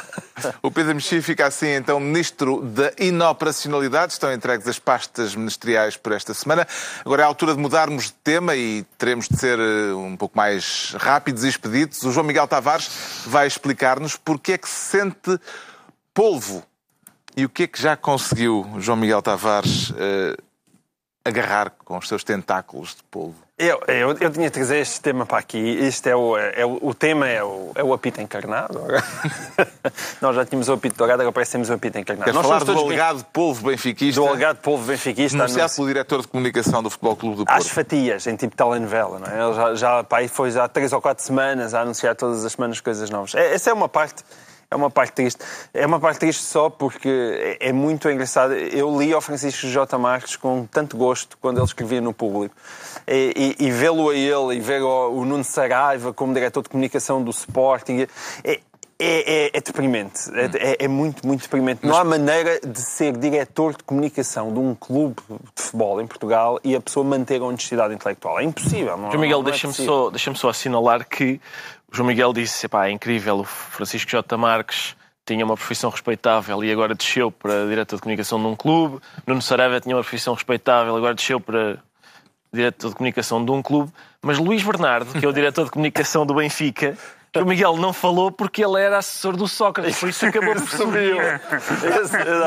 [0.62, 4.12] O Pedro Mexia fica assim, então, Ministro da Inoperacionalidade.
[4.12, 6.66] Estão entregues as pastas ministeriais por esta semana.
[7.04, 10.36] Agora é a altura de mudarmos de tema e teremos de ser eh, um pouco
[10.36, 12.02] mais rápidos e expeditos.
[12.02, 12.90] O João Miguel Tavares
[13.26, 15.38] vai explicar-nos porque é que se sente
[16.12, 16.62] polvo
[17.34, 20.36] e o que é que já conseguiu João Miguel Tavares eh,
[21.24, 23.36] agarrar com os seus tentáculos de polvo.
[23.58, 25.58] Eu, eu, eu tinha de trazer este tema para aqui.
[25.58, 28.80] Este é o, é o, o tema é o, é o apito encarnado.
[30.20, 32.32] Nós já tínhamos o apito dourado, agora parece que temos o apito encarnado.
[32.32, 35.36] Nós falar somos do alegado polvo benfiquista, do alegado povo benfiquista.
[35.36, 37.74] denunciado no- pelo diretor de comunicação do Futebol Clube do às Porto.
[37.74, 39.44] fatias, em tipo telenovela, não é?
[39.46, 42.52] Ele já, já pá, foi já há três ou quatro semanas a anunciar todas as
[42.52, 43.34] semanas coisas novas.
[43.34, 44.24] É- Essa é uma parte.
[44.70, 45.44] É uma parte triste.
[45.74, 47.08] É uma parte triste só porque
[47.60, 48.52] é, é muito engraçado.
[48.52, 49.98] Eu li ao Francisco J.
[49.98, 52.54] Marques com tanto gosto quando ele escrevia no público.
[53.06, 56.68] E, e, e vê-lo a ele e ver o, o Nuno Saraiva como diretor de
[56.68, 58.06] comunicação do Sporting.
[58.44, 58.60] É,
[59.02, 60.30] é, é, é deprimente.
[60.34, 61.86] É, é, é muito, muito deprimente.
[61.86, 65.16] Não há maneira de ser diretor de comunicação de um clube
[65.56, 68.38] de futebol em Portugal e a pessoa manter a honestidade intelectual.
[68.38, 68.98] É impossível.
[68.98, 71.40] Não, João Miguel, é deixa-me só, deixa só assinalar que
[71.92, 74.36] João Miguel disse: "Epá, é incrível, o Francisco J.
[74.36, 79.00] Marques tinha uma profissão respeitável e agora desceu para diretor de comunicação de um clube.
[79.26, 81.78] Nuno Saraiva tinha uma profissão respeitável, agora desceu para
[82.52, 83.92] diretor de comunicação de um clube.
[84.22, 86.96] Mas Luís Bernardo, que é o diretor de comunicação do Benfica,
[87.36, 91.14] o Miguel não falou porque ele era assessor do Sócrates, por isso acabou por subir.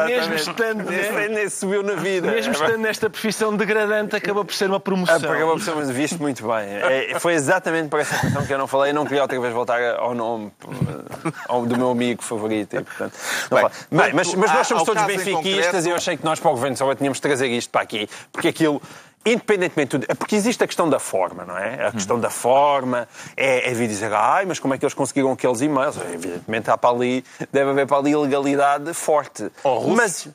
[0.08, 1.28] Mesmo estando, Esse né?
[1.30, 2.30] nem subiu na vida.
[2.32, 5.20] Mesmo estando nesta profissão degradante, acaba por ser uma Ah, promoção.
[5.20, 6.68] porque acabou por ser, mas viste muito bem.
[7.14, 8.92] É, foi exatamente por essa questão que eu não falei.
[8.92, 10.52] Eu não queria outra vez voltar ao nome
[11.48, 12.76] ao do meu amigo favorito.
[12.76, 13.14] E, portanto,
[13.50, 16.40] não Bem, mas, mas ao- nós somos todos benfiquistas concreto- e eu achei que nós
[16.40, 18.10] para o Governo só tínhamos de trazer isto para aqui.
[18.32, 18.82] Porque aquilo...
[19.26, 21.88] Independentemente de tudo, é porque existe a questão da forma, não é?
[21.88, 23.08] A questão da forma
[23.38, 25.96] é, é vir dizer, ai, mas como é que eles conseguiram aqueles e-mails?
[26.14, 29.50] Evidentemente há para ali, deve haver para ali ilegalidade forte.
[29.64, 29.96] Ou russos.
[29.96, 30.28] Mas,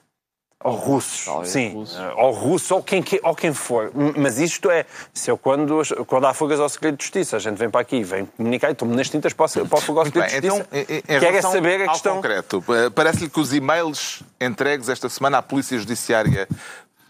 [0.65, 1.73] ou russos, Talvez sim.
[1.75, 1.99] russos.
[2.17, 3.93] Ou russo, ou quem, que- ou quem for.
[4.17, 7.59] Mas isto é, se eu quando, quando há fugas ao segredo de justiça, a gente
[7.59, 10.07] vem para aqui, vem comunicar, e estou-me nas tintas para, o- para o fuga ao
[10.07, 10.93] segredo bem, de então, justiça.
[11.15, 12.17] em Quer é saber a questão...
[12.17, 16.49] concreto, eh, parece-lhe que os e-mails entregues esta semana à Polícia Judiciária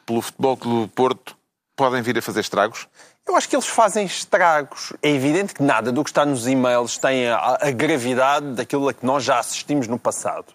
[0.05, 1.38] pelo Futebol Clube do Porto
[1.79, 2.89] podem vir a fazer estragos?
[3.25, 4.93] Eu acho que eles fazem estragos.
[5.01, 8.93] É evidente que nada do que está nos e-mails tem a, a gravidade daquilo a
[8.93, 10.47] que nós já assistimos no passado.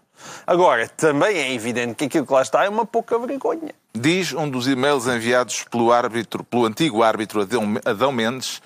[0.45, 3.73] Agora, também é evidente que aquilo que lá está é uma pouca vergonha.
[3.95, 7.41] Diz um dos e-mails enviados pelo árbitro, pelo antigo árbitro
[7.85, 8.61] Adão, Mendes,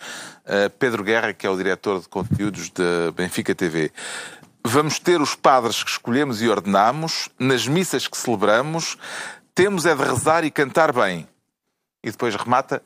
[0.46, 3.92] eh, Pedro Guerra, que é o diretor de conteúdos da Benfica TV.
[4.64, 8.98] Vamos ter os padres que escolhemos e ordenamos, nas missas que celebramos,
[9.54, 11.28] temos é de rezar e cantar bem.
[12.08, 12.82] E depois remata,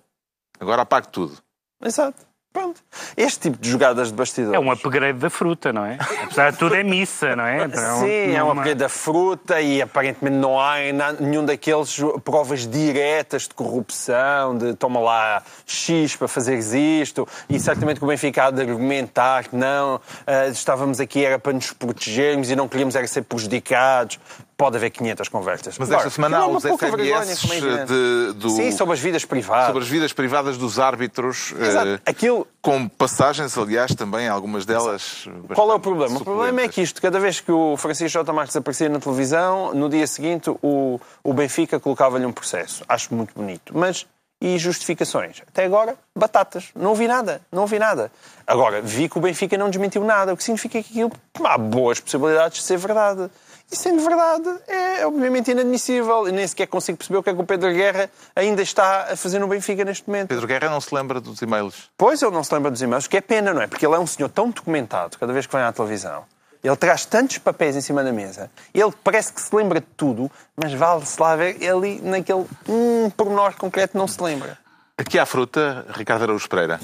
[0.59, 1.37] agora apague tudo.
[1.83, 2.31] Exato.
[2.51, 2.81] Pronto.
[3.15, 4.55] Este tipo de jogadas de bastidores.
[4.55, 5.97] É um upgrade da fruta, não é?
[6.23, 7.63] Apesar de tudo é missa, não é?
[7.63, 10.75] Então, Sim, é uma upgrade da fruta e aparentemente não há
[11.19, 17.99] nenhum daqueles provas diretas de corrupção, de toma lá X para fazeres isto, e certamente
[17.99, 22.49] que o Benfica há de argumentar que não, ah, estávamos aqui era para nos protegermos
[22.49, 24.19] e não queríamos era ser prejudicados.
[24.61, 25.75] Pode haver 500 conversas.
[25.79, 29.25] Mas esta semana há é pouca vergonha, SMS é de- do- Sim, sobre as vidas
[29.25, 29.65] privadas.
[29.65, 31.87] sobre as vidas privadas dos árbitros, Exato.
[31.87, 35.27] eh, Aquilo, com passagens, aliás, também algumas delas.
[35.55, 36.15] Qual é o problema?
[36.19, 38.31] O problema é que isto, cada vez que o Francisco J.
[38.31, 42.83] Marques aparecia na televisão, no dia seguinte o, o Benfica colocava-lhe um processo.
[42.87, 43.75] Acho muito bonito.
[43.75, 44.05] Mas
[44.39, 45.41] e justificações?
[45.47, 46.65] Até agora, batatas.
[46.75, 47.41] Não ouvi nada.
[47.51, 48.11] Não ouvi nada.
[48.45, 51.11] Agora, vi que o Benfica não desmentiu nada, o que significa que aquilo
[51.43, 53.27] há boas possibilidades de ser verdade.
[53.71, 56.27] E sendo verdade, é obviamente inadmissível.
[56.27, 59.15] E nem sequer consigo perceber o que é que o Pedro Guerra ainda está a
[59.15, 60.27] fazer no Benfica neste momento.
[60.27, 61.89] Pedro Guerra não se lembra dos e-mails.
[61.97, 63.67] Pois, ele não se lembra dos e-mails, que é pena, não é?
[63.67, 66.25] Porque ele é um senhor tão documentado cada vez que vem à televisão.
[66.61, 68.51] Ele traz tantos papéis em cima da mesa.
[68.73, 73.55] Ele parece que se lembra de tudo, mas vale-se lá ver ele naquele um pormenor
[73.55, 74.59] concreto não se lembra.
[74.97, 76.79] Aqui há fruta, Ricardo Araújo Pereira.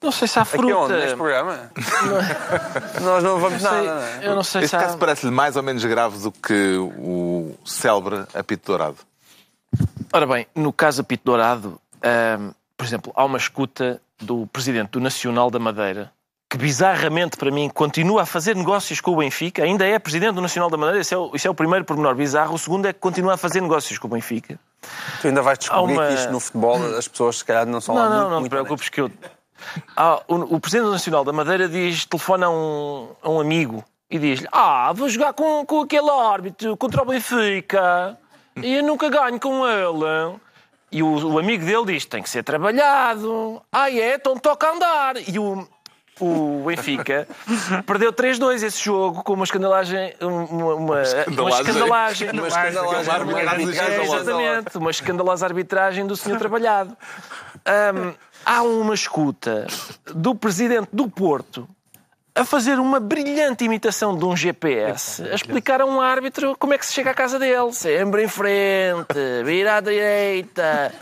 [0.00, 0.76] Não sei se há Aqui fruta.
[0.76, 0.92] onde?
[0.94, 1.70] Neste programa?
[3.02, 4.26] Nós não vamos Sei- nada, não é?
[4.28, 4.80] eu não sei Este se há...
[4.80, 8.96] caso parece-lhe mais ou menos grave do que o célebre apito dourado.
[10.12, 11.78] Ora bem, no caso Apito Dourado,
[12.76, 16.10] por exemplo, há uma escuta do presidente do Nacional da Madeira
[16.50, 20.40] que bizarramente para mim continua a fazer negócios com o Benfica, ainda é presidente do
[20.40, 22.54] Nacional da Madeira, isso é o, isso é o primeiro pormenor bizarro.
[22.54, 24.58] O segundo é que continua a fazer negócios com o Benfica.
[25.20, 27.94] Tu ainda vais descobrir uma- que isto no futebol as pessoas se calhar não são
[27.94, 29.10] lá Não, não, muito, não te muito preocupes que eu.
[29.96, 34.18] Ah, o, o presidente Nacional da Madeira diz, telefona a um, a um amigo e
[34.18, 38.18] diz-lhe: Ah, vou jogar com, com aquele árbitro contra o Benfica
[38.56, 40.38] e eu nunca ganho com ele.
[40.90, 43.62] E o, o amigo dele diz: Tem que ser trabalhado.
[43.70, 44.14] Ah, é?
[44.14, 45.16] Então toca andar.
[45.28, 45.66] E o,
[46.20, 47.26] o Benfica
[47.86, 50.14] perdeu 3-2 esse jogo com uma escandalagem.
[50.20, 52.30] Uma, uma, uma escandalagem.
[52.30, 56.96] Uma escandalagem, uma É, exatamente, uma escandalosa arbitragem do senhor trabalhado.
[57.66, 58.14] Hum,
[58.44, 59.66] há uma escuta
[60.06, 61.68] do presidente do Porto
[62.34, 66.78] a fazer uma brilhante imitação de um GPS, a explicar a um árbitro como é
[66.78, 67.72] que se chega à casa dele.
[67.72, 70.92] Sempre em frente, vira à direita,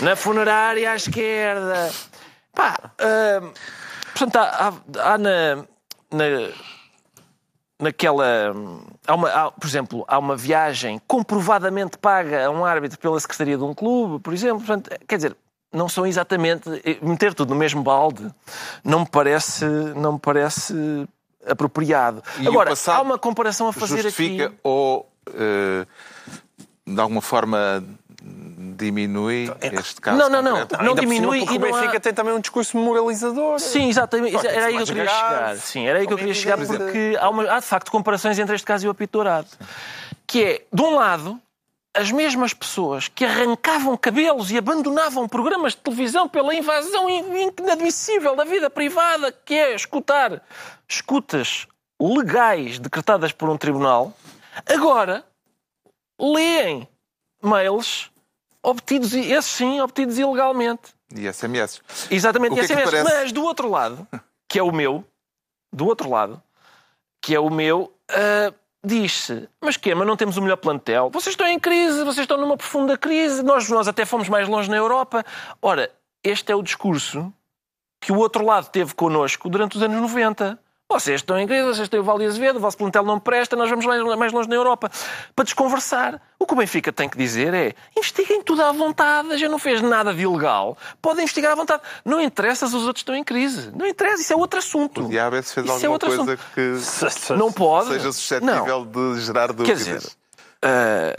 [0.00, 1.90] na funerária à esquerda.
[2.54, 3.50] Pá, hum,
[4.20, 5.56] portanto, há, há- há na,
[6.10, 6.50] na-
[7.78, 8.24] naquela.
[9.06, 13.56] Há uma, há, por exemplo, há uma viagem comprovadamente paga a um árbitro pela secretaria
[13.56, 14.58] de um clube, por exemplo.
[14.64, 15.36] Portanto, quer dizer,
[15.72, 16.68] não são exatamente.
[17.02, 18.28] Meter tudo no mesmo balde
[18.84, 19.64] não me parece,
[19.96, 20.74] não me parece
[21.46, 22.22] apropriado.
[22.38, 24.56] E Agora, há uma comparação a fazer Justifica aqui.
[24.62, 25.86] ou, eh,
[26.86, 27.82] de alguma forma,
[28.84, 30.60] diminui este caso Não, não, não.
[30.60, 30.76] concreto?
[30.84, 33.58] Não cima, diminui e o não Benfica há- tem também um discurso moralizador.
[33.60, 34.32] Sim, exatamente.
[34.32, 35.18] Pode Era aí que eu queria grave.
[35.34, 35.56] chegar.
[35.58, 37.90] Sim, era aí que eu é queria que chegar, porque há, uma- há de facto
[37.90, 39.48] comparações entre este caso e o apito dourado.
[40.26, 41.40] Que é, de um lado,
[41.94, 48.36] as mesmas pessoas que arrancavam cabelos e abandonavam programas de televisão pela invasão in- inadmissível
[48.36, 50.40] da vida privada, que é escutar
[50.88, 51.66] escutas
[52.00, 54.12] legais decretadas por um tribunal,
[54.66, 55.24] agora
[56.20, 56.86] leem
[57.42, 58.09] mails
[58.62, 60.94] obtidos, esses sim, obtidos ilegalmente.
[61.14, 61.80] E SMS.
[62.10, 63.02] Exatamente, que é que parece?
[63.02, 64.06] Mas do outro lado,
[64.48, 65.04] que é o meu,
[65.72, 66.40] do outro lado,
[67.20, 68.52] que é o meu, ah,
[68.84, 69.94] diz-se: Mas quê?
[69.94, 71.10] Mas não temos o melhor plantel?
[71.10, 74.70] Vocês estão em crise, vocês estão numa profunda crise, nós, nós até fomos mais longe
[74.70, 75.24] na Europa.
[75.60, 75.90] Ora,
[76.22, 77.32] este é o discurso
[78.00, 80.58] que o outro lado teve connosco durante os anos 90.
[80.90, 83.70] Vocês estão em crise, vocês têm o Vale Azevedo, o vosso plantel não presta, nós
[83.70, 84.90] vamos mais, mais longe na Europa.
[85.36, 86.20] Para desconversar.
[86.36, 89.80] O que o Benfica tem que dizer é investiguem tudo à vontade, já não fez
[89.80, 90.76] nada de ilegal.
[91.00, 91.80] Podem investigar à vontade.
[92.04, 93.70] Não interessa se os outros estão em crise.
[93.76, 95.04] Não interessa, isso é outro assunto.
[95.04, 97.28] O diabo é se fez Isso é alguma outro coisa assunto.
[97.28, 97.88] que Não pode.
[97.90, 98.12] seja Não.
[98.12, 99.78] suscetível de gerar Quer dúvidas.
[99.78, 100.02] dizer,
[100.62, 101.14] ah,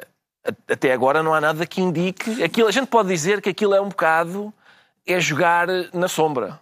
[0.50, 2.44] a- até agora não há nada que indique.
[2.44, 4.54] Aquilo, a gente pode dizer que aquilo é um bocado
[5.08, 6.60] é jogar na sombra.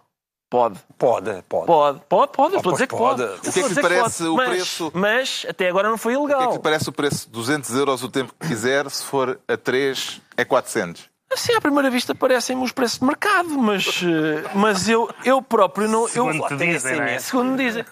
[0.50, 0.80] Pode.
[0.98, 1.66] Pode, pode.
[1.66, 2.54] Pode, pode, pode.
[2.54, 3.22] Eu estou a dizer que pode.
[3.22, 3.38] pode.
[3.38, 4.90] O que é que lhe parece o mas, preço?
[4.92, 6.48] Mas até agora não foi O que é ilegal.
[6.50, 7.30] que lhe parece o preço?
[7.30, 11.08] 200 euros o tempo que quiser, se for a 3 é 400.
[11.32, 15.86] Assim, à primeira vista, parecem-me os preços de mercado, mas, eh, mas eu, eu próprio
[15.88, 16.02] não.
[16.02, 17.06] Eu, Segundo te tem dizem, não é?
[17.18, 17.22] SMS.
[17.24, 17.84] segundo me dizem,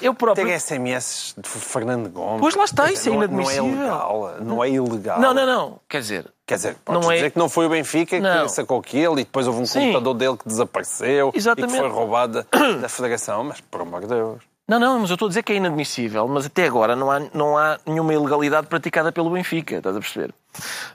[0.00, 0.46] eu próprio.
[0.46, 2.40] Tem SMS de Fernando Gomes.
[2.40, 3.64] Pois lá está, isso é Não- inadmissível.
[3.66, 4.34] Não é legal.
[4.40, 5.20] Não é ilegal.
[5.20, 5.80] Não, não, não.
[5.88, 8.44] Quer dizer, Quer dizer, podes Não é- dizer que não foi o Benfica Não.
[8.44, 9.80] que sacou aquilo e depois houve um Sim.
[9.80, 11.70] computador dele que desapareceu Exatamente.
[11.72, 12.46] e que foi roubado
[12.80, 14.42] da Federação, mas por amor de Deus.
[14.68, 17.20] Não, não, mas eu estou a dizer que é inadmissível, mas até agora não há,
[17.34, 20.34] não há nenhuma ilegalidade praticada pelo Benfica, estás a perceber?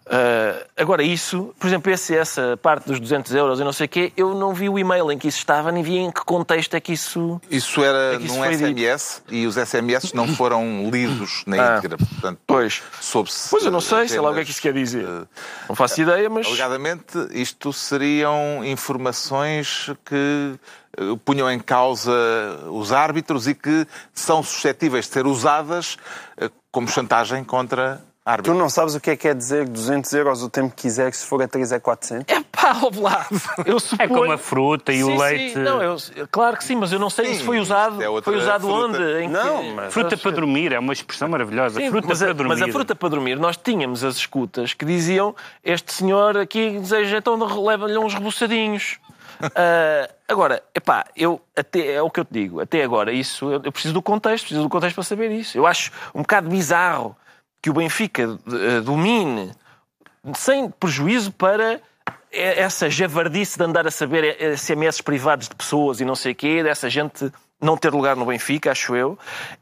[0.06, 3.90] Ah, agora, isso, por exemplo, esse, essa parte dos 200 euros e não sei o
[3.90, 6.74] quê, eu não vi o e-mail em que isso estava, nem vi em que contexto
[6.76, 7.40] é que isso.
[7.50, 8.80] Isso era É isso num foi dito.
[8.80, 11.78] SMS e os SMS não foram lidos na Ah.
[11.78, 11.98] íntegra.
[11.98, 12.82] Portanto, Pois.
[13.02, 13.50] soube-se.
[13.50, 15.06] Pois eu não sei, sei lá o que é que isso quer dizer.
[15.06, 15.26] eh,
[15.68, 16.48] Não faço ideia, mas.
[16.48, 20.56] Alegadamente, isto seriam informações que
[20.98, 22.12] eh, punham em causa
[22.72, 25.98] os árbitros e que são suscetíveis de ser usadas
[26.38, 28.58] eh, como chantagem contra Tu árbitros.
[28.58, 31.18] não sabes o que é que é dizer 200 euros o tempo que quiser, que
[31.18, 32.26] se for a 3 é 400?
[32.34, 33.26] É pá, ouve lá.
[33.66, 34.06] Eu suponho...
[34.06, 35.18] É como a fruta e Sim, o sim.
[35.18, 35.58] leite.
[35.58, 35.98] Não, eu...
[36.32, 38.02] Claro que sim, mas eu não sei Sim, se foi usado.
[38.02, 38.86] é foi usado fruta.
[38.86, 39.04] onde?
[39.24, 41.80] Em que- Não, mas- Fruta para dormir, é uma expressão maravilhosa.
[41.80, 42.50] Sim, fruta mas, para a, dormir.
[42.60, 47.18] mas a fruta para dormir, nós tínhamos as escutas que diziam este senhor aqui deseja,
[47.18, 48.98] então leva-lhe uns reboçadinhos.
[49.56, 53.62] Ah, agora, epá, eu até, é o que eu te digo, até agora, isso eu,
[53.64, 55.58] eu preciso do contexto, preciso do contexto para saber isso.
[55.58, 57.16] Eu acho um bocado bizarro
[57.62, 59.52] que o Benfica eh, domine
[60.36, 61.80] sem prejuízo para
[62.32, 66.62] essa javardice de andar a saber SMS privados de pessoas e não sei o quê,
[66.62, 69.18] dessa gente não ter lugar no Benfica, acho eu.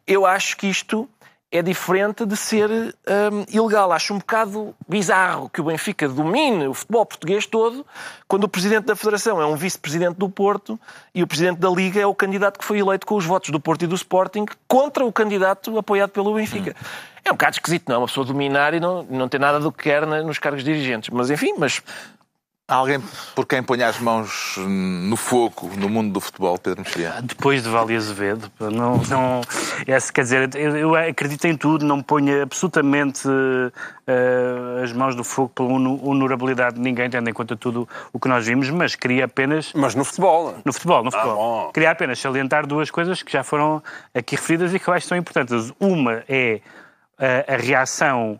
[0.05, 1.09] Eu acho que isto
[1.51, 3.91] é diferente de ser hum, ilegal.
[3.91, 7.85] Acho um bocado bizarro que o Benfica domine o futebol português todo
[8.27, 10.79] quando o presidente da Federação é um vice-presidente do Porto
[11.15, 13.59] e o presidente da Liga é o candidato que foi eleito com os votos do
[13.59, 16.75] Porto e do Sporting contra o candidato apoiado pelo Benfica.
[17.23, 17.99] É um bocado esquisito, não?
[17.99, 21.09] Uma pessoa dominar e não, não ter nada do que quer nos cargos dirigentes.
[21.09, 21.81] Mas enfim, mas
[22.67, 22.99] alguém
[23.33, 27.13] por quem ponha as mãos no fogo no mundo do futebol, Pedro Mexia?
[27.23, 29.41] Depois de Vale Azevedo, não, não,
[29.87, 33.27] esse, quer dizer, eu, eu acredito em tudo, não ponho absolutamente
[34.05, 38.19] eh, as mãos no fogo pela hono- honorabilidade de ninguém, tendo em conta tudo o
[38.19, 40.55] que nós vimos, mas queria apenas Mas no futebol.
[40.65, 41.35] no futebol, no futebol.
[41.67, 41.71] bom.
[41.71, 43.81] Queria apenas salientar duas coisas que já foram
[44.13, 45.71] aqui referidas e que eu acho que são importantes.
[45.79, 46.59] Uma é
[47.17, 48.37] a, a reação,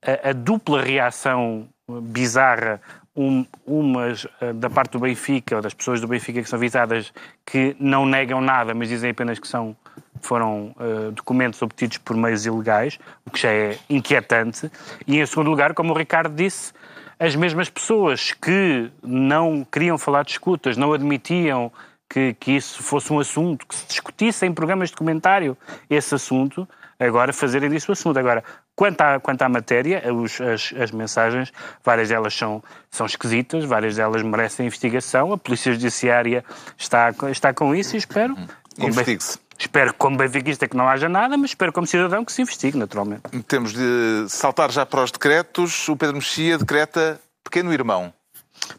[0.00, 2.80] a, a dupla reação bizarra,
[3.16, 7.12] um, umas eh, da parte do Benfica, ou das pessoas do Benfica que são visadas,
[7.46, 9.76] que não negam nada, mas dizem apenas que são
[10.20, 14.70] foram eh, documentos obtidos por meios ilegais, o que já é inquietante.
[15.06, 16.72] E, em segundo lugar, como o Ricardo disse,
[17.18, 21.70] as mesmas pessoas que não queriam falar de escutas, não admitiam
[22.08, 25.56] que, que isso fosse um assunto, que se discutisse em programas de comentário
[25.88, 26.66] esse assunto,
[26.98, 28.18] agora fazerem disso o assunto.
[28.18, 28.42] Agora,
[28.74, 31.52] quanto à, quanto à matéria, os- as, as mensagens,
[31.84, 36.44] várias delas são, são esquisitas, várias delas merecem investigação, a Polícia Judiciária
[36.78, 38.34] está, está com isso e espero...
[38.34, 39.38] como Investigue-se.
[39.56, 43.22] Espero, como benfiquista, que não haja nada, mas espero, como cidadão, que se investigue, naturalmente.
[43.46, 45.88] Temos de saltar já para os decretos.
[45.88, 48.12] O Pedro Mexia decreta pequeno irmão.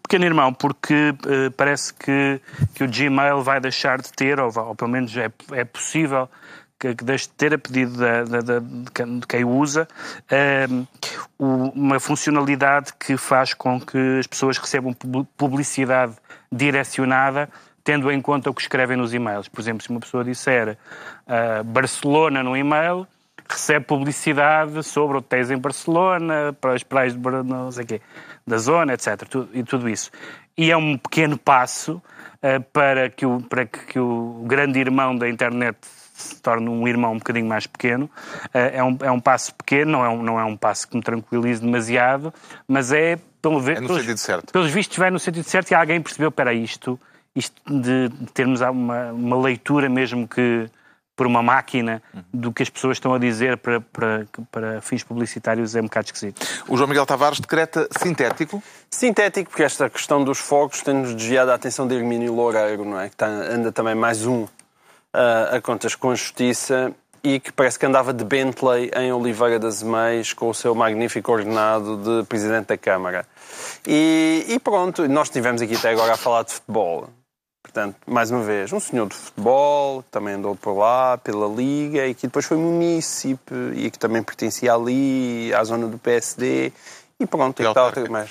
[0.04, 0.94] Pequeno irmão, porque
[1.28, 2.42] eh, parece que,
[2.74, 6.30] que o Gmail vai deixar de ter, ou, ou pelo menos é, é possível
[6.80, 9.88] que, deixe de ter a pedido da, da, da, de quem- usa
[10.30, 10.86] ehm,
[11.40, 16.14] uma funcionalidade que faz com que as pessoas recebam pub- publicidade
[16.52, 17.50] direcionada
[17.84, 19.48] tendo em conta o que escrevem nos e-mails.
[19.48, 20.76] Por exemplo, se uma pessoa disser
[21.28, 23.08] ah, Barcelona no e-mail,
[23.48, 28.02] recebe publicidade sobre hotéis em Barcelona, para as praias de não sei quê,
[28.46, 29.28] da zona, etc.
[29.30, 30.10] tu- E tudo isso.
[30.58, 32.02] E é um pequeno passo
[32.42, 35.78] ah, para, que o, para que o grande irmão da internet
[36.18, 38.10] se torne um irmão um bocadinho mais pequeno.
[38.54, 40.96] Ah, é, um, é um passo pequeno, não é um, não é um passo que
[40.96, 42.34] me tranquilize demasiado,
[42.68, 44.54] mas é, pelo ver, É no pelos, sentido certo.
[44.54, 47.00] pelos vistos, vai no sentido certo e alguém percebeu, espera isto,
[47.36, 50.70] isto de termos uma, uma leitura mesmo que
[51.18, 52.04] por uma máquina
[52.34, 56.08] do que as pessoas estão a dizer para, para, para fins publicitários é um bocado
[56.08, 56.46] esquisito.
[56.68, 58.62] O João Miguel Tavares decreta sintético.
[58.90, 63.08] Sintético, porque esta questão dos fogos tem-nos desviado a atenção de Hermínio Loureiro, não é?
[63.08, 64.46] Que tá- anda também mais um
[65.52, 66.92] a contas com a Justiça
[67.24, 71.32] e que parece que andava de Bentley em Oliveira das Meias com o seu magnífico
[71.32, 73.26] ordenado de Presidente da Câmara.
[73.88, 77.10] E, e pronto, nós estivemos aqui até agora a falar de futebol.
[77.64, 82.06] Portanto, mais uma vez, um senhor de futebol, que também andou por lá, pela Liga,
[82.06, 86.72] e que depois foi munícipe, e que também pertencia ali, à zona do PSD,
[87.20, 88.08] e pronto, E autarca.
[88.08, 88.30] mais,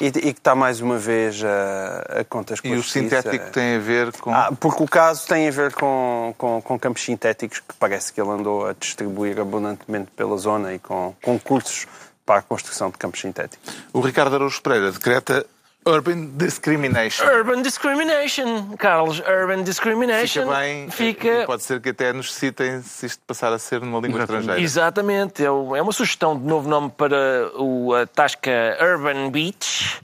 [0.00, 3.22] e, e que está mais uma vez a, a contas com E a o justiça.
[3.22, 4.30] sintético tem a ver com.
[4.34, 8.20] Ah, porque o caso tem a ver com, com, com campos sintéticos que parece que
[8.20, 11.86] ele andou a distribuir abundantemente pela zona e com concursos
[12.26, 13.74] para a construção de campos sintéticos.
[13.92, 15.46] O Ricardo Araújo Pereira decreta
[15.86, 17.26] Urban Discrimination.
[17.26, 19.20] Urban discrimination, Carlos.
[19.20, 20.44] Urban discrimination.
[20.44, 20.90] Fica bem.
[20.90, 24.20] Fica- e Pode ser que até nos citem se isto passar a ser numa língua
[24.20, 24.60] estrangeira.
[24.60, 25.42] Exatamente.
[25.42, 25.50] É é
[25.82, 30.00] uma sugestão de novo nome para o, a tasca Urban Beach,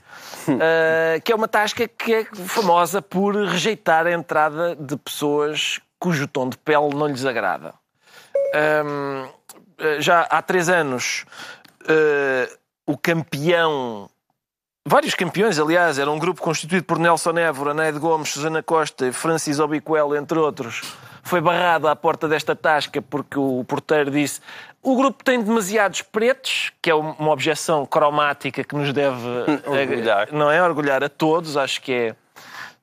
[0.49, 6.27] eh, que é uma tasca que é famosa por rejeitar a entrada de pessoas cujo
[6.29, 7.73] tom de pele não lhes agrada.
[8.55, 9.29] Ahm,
[9.79, 11.25] eh, já há três anos,
[11.89, 12.51] eh,
[12.87, 14.09] o campeão
[14.87, 19.13] Vários campeões, aliás, era um grupo constituído por Nelson Évora, Neide Gomes, Susana Costa e
[19.13, 20.95] Francis Obiquel, entre outros.
[21.23, 24.41] Foi barrado à porta desta tasca porque o porteiro disse
[24.83, 29.19] o grupo tem demasiados pretos, que é uma objeção cromática que nos deve
[29.69, 30.29] Orgulhar.
[30.33, 32.15] não é orgulhar a todos, acho que é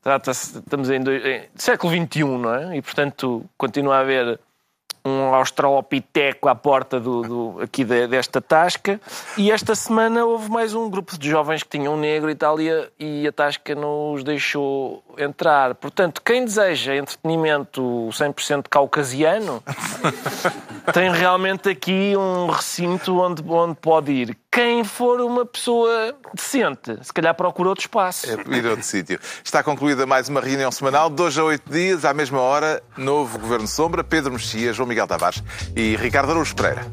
[0.04, 2.78] trata-se estamos em, dois- em século XXI, não é?
[2.78, 4.40] E portanto continua a haver
[5.08, 9.00] um australopiteco à porta do, do- aqui de- desta tasca.
[9.38, 12.60] E esta semana houve mais um grupo de jovens que tinham um negro e tal,
[12.60, 15.74] e a, e a tasca não os deixou entrar.
[15.76, 17.82] Portanto, quem deseja entretenimento
[18.12, 19.64] 100% caucasiano
[20.94, 24.38] tem realmente aqui um recinto onde, onde pode ir.
[24.58, 28.26] Quem for uma pessoa decente, se calhar procura outro espaço.
[28.26, 29.20] É ir a outro sítio.
[29.44, 33.68] Está concluída mais uma reunião semanal, hoje a oito dias, à mesma hora, novo Governo
[33.68, 35.44] Sombra, Pedro Mexia, João Miguel Tavares
[35.76, 36.92] e Ricardo Araújo Pereira.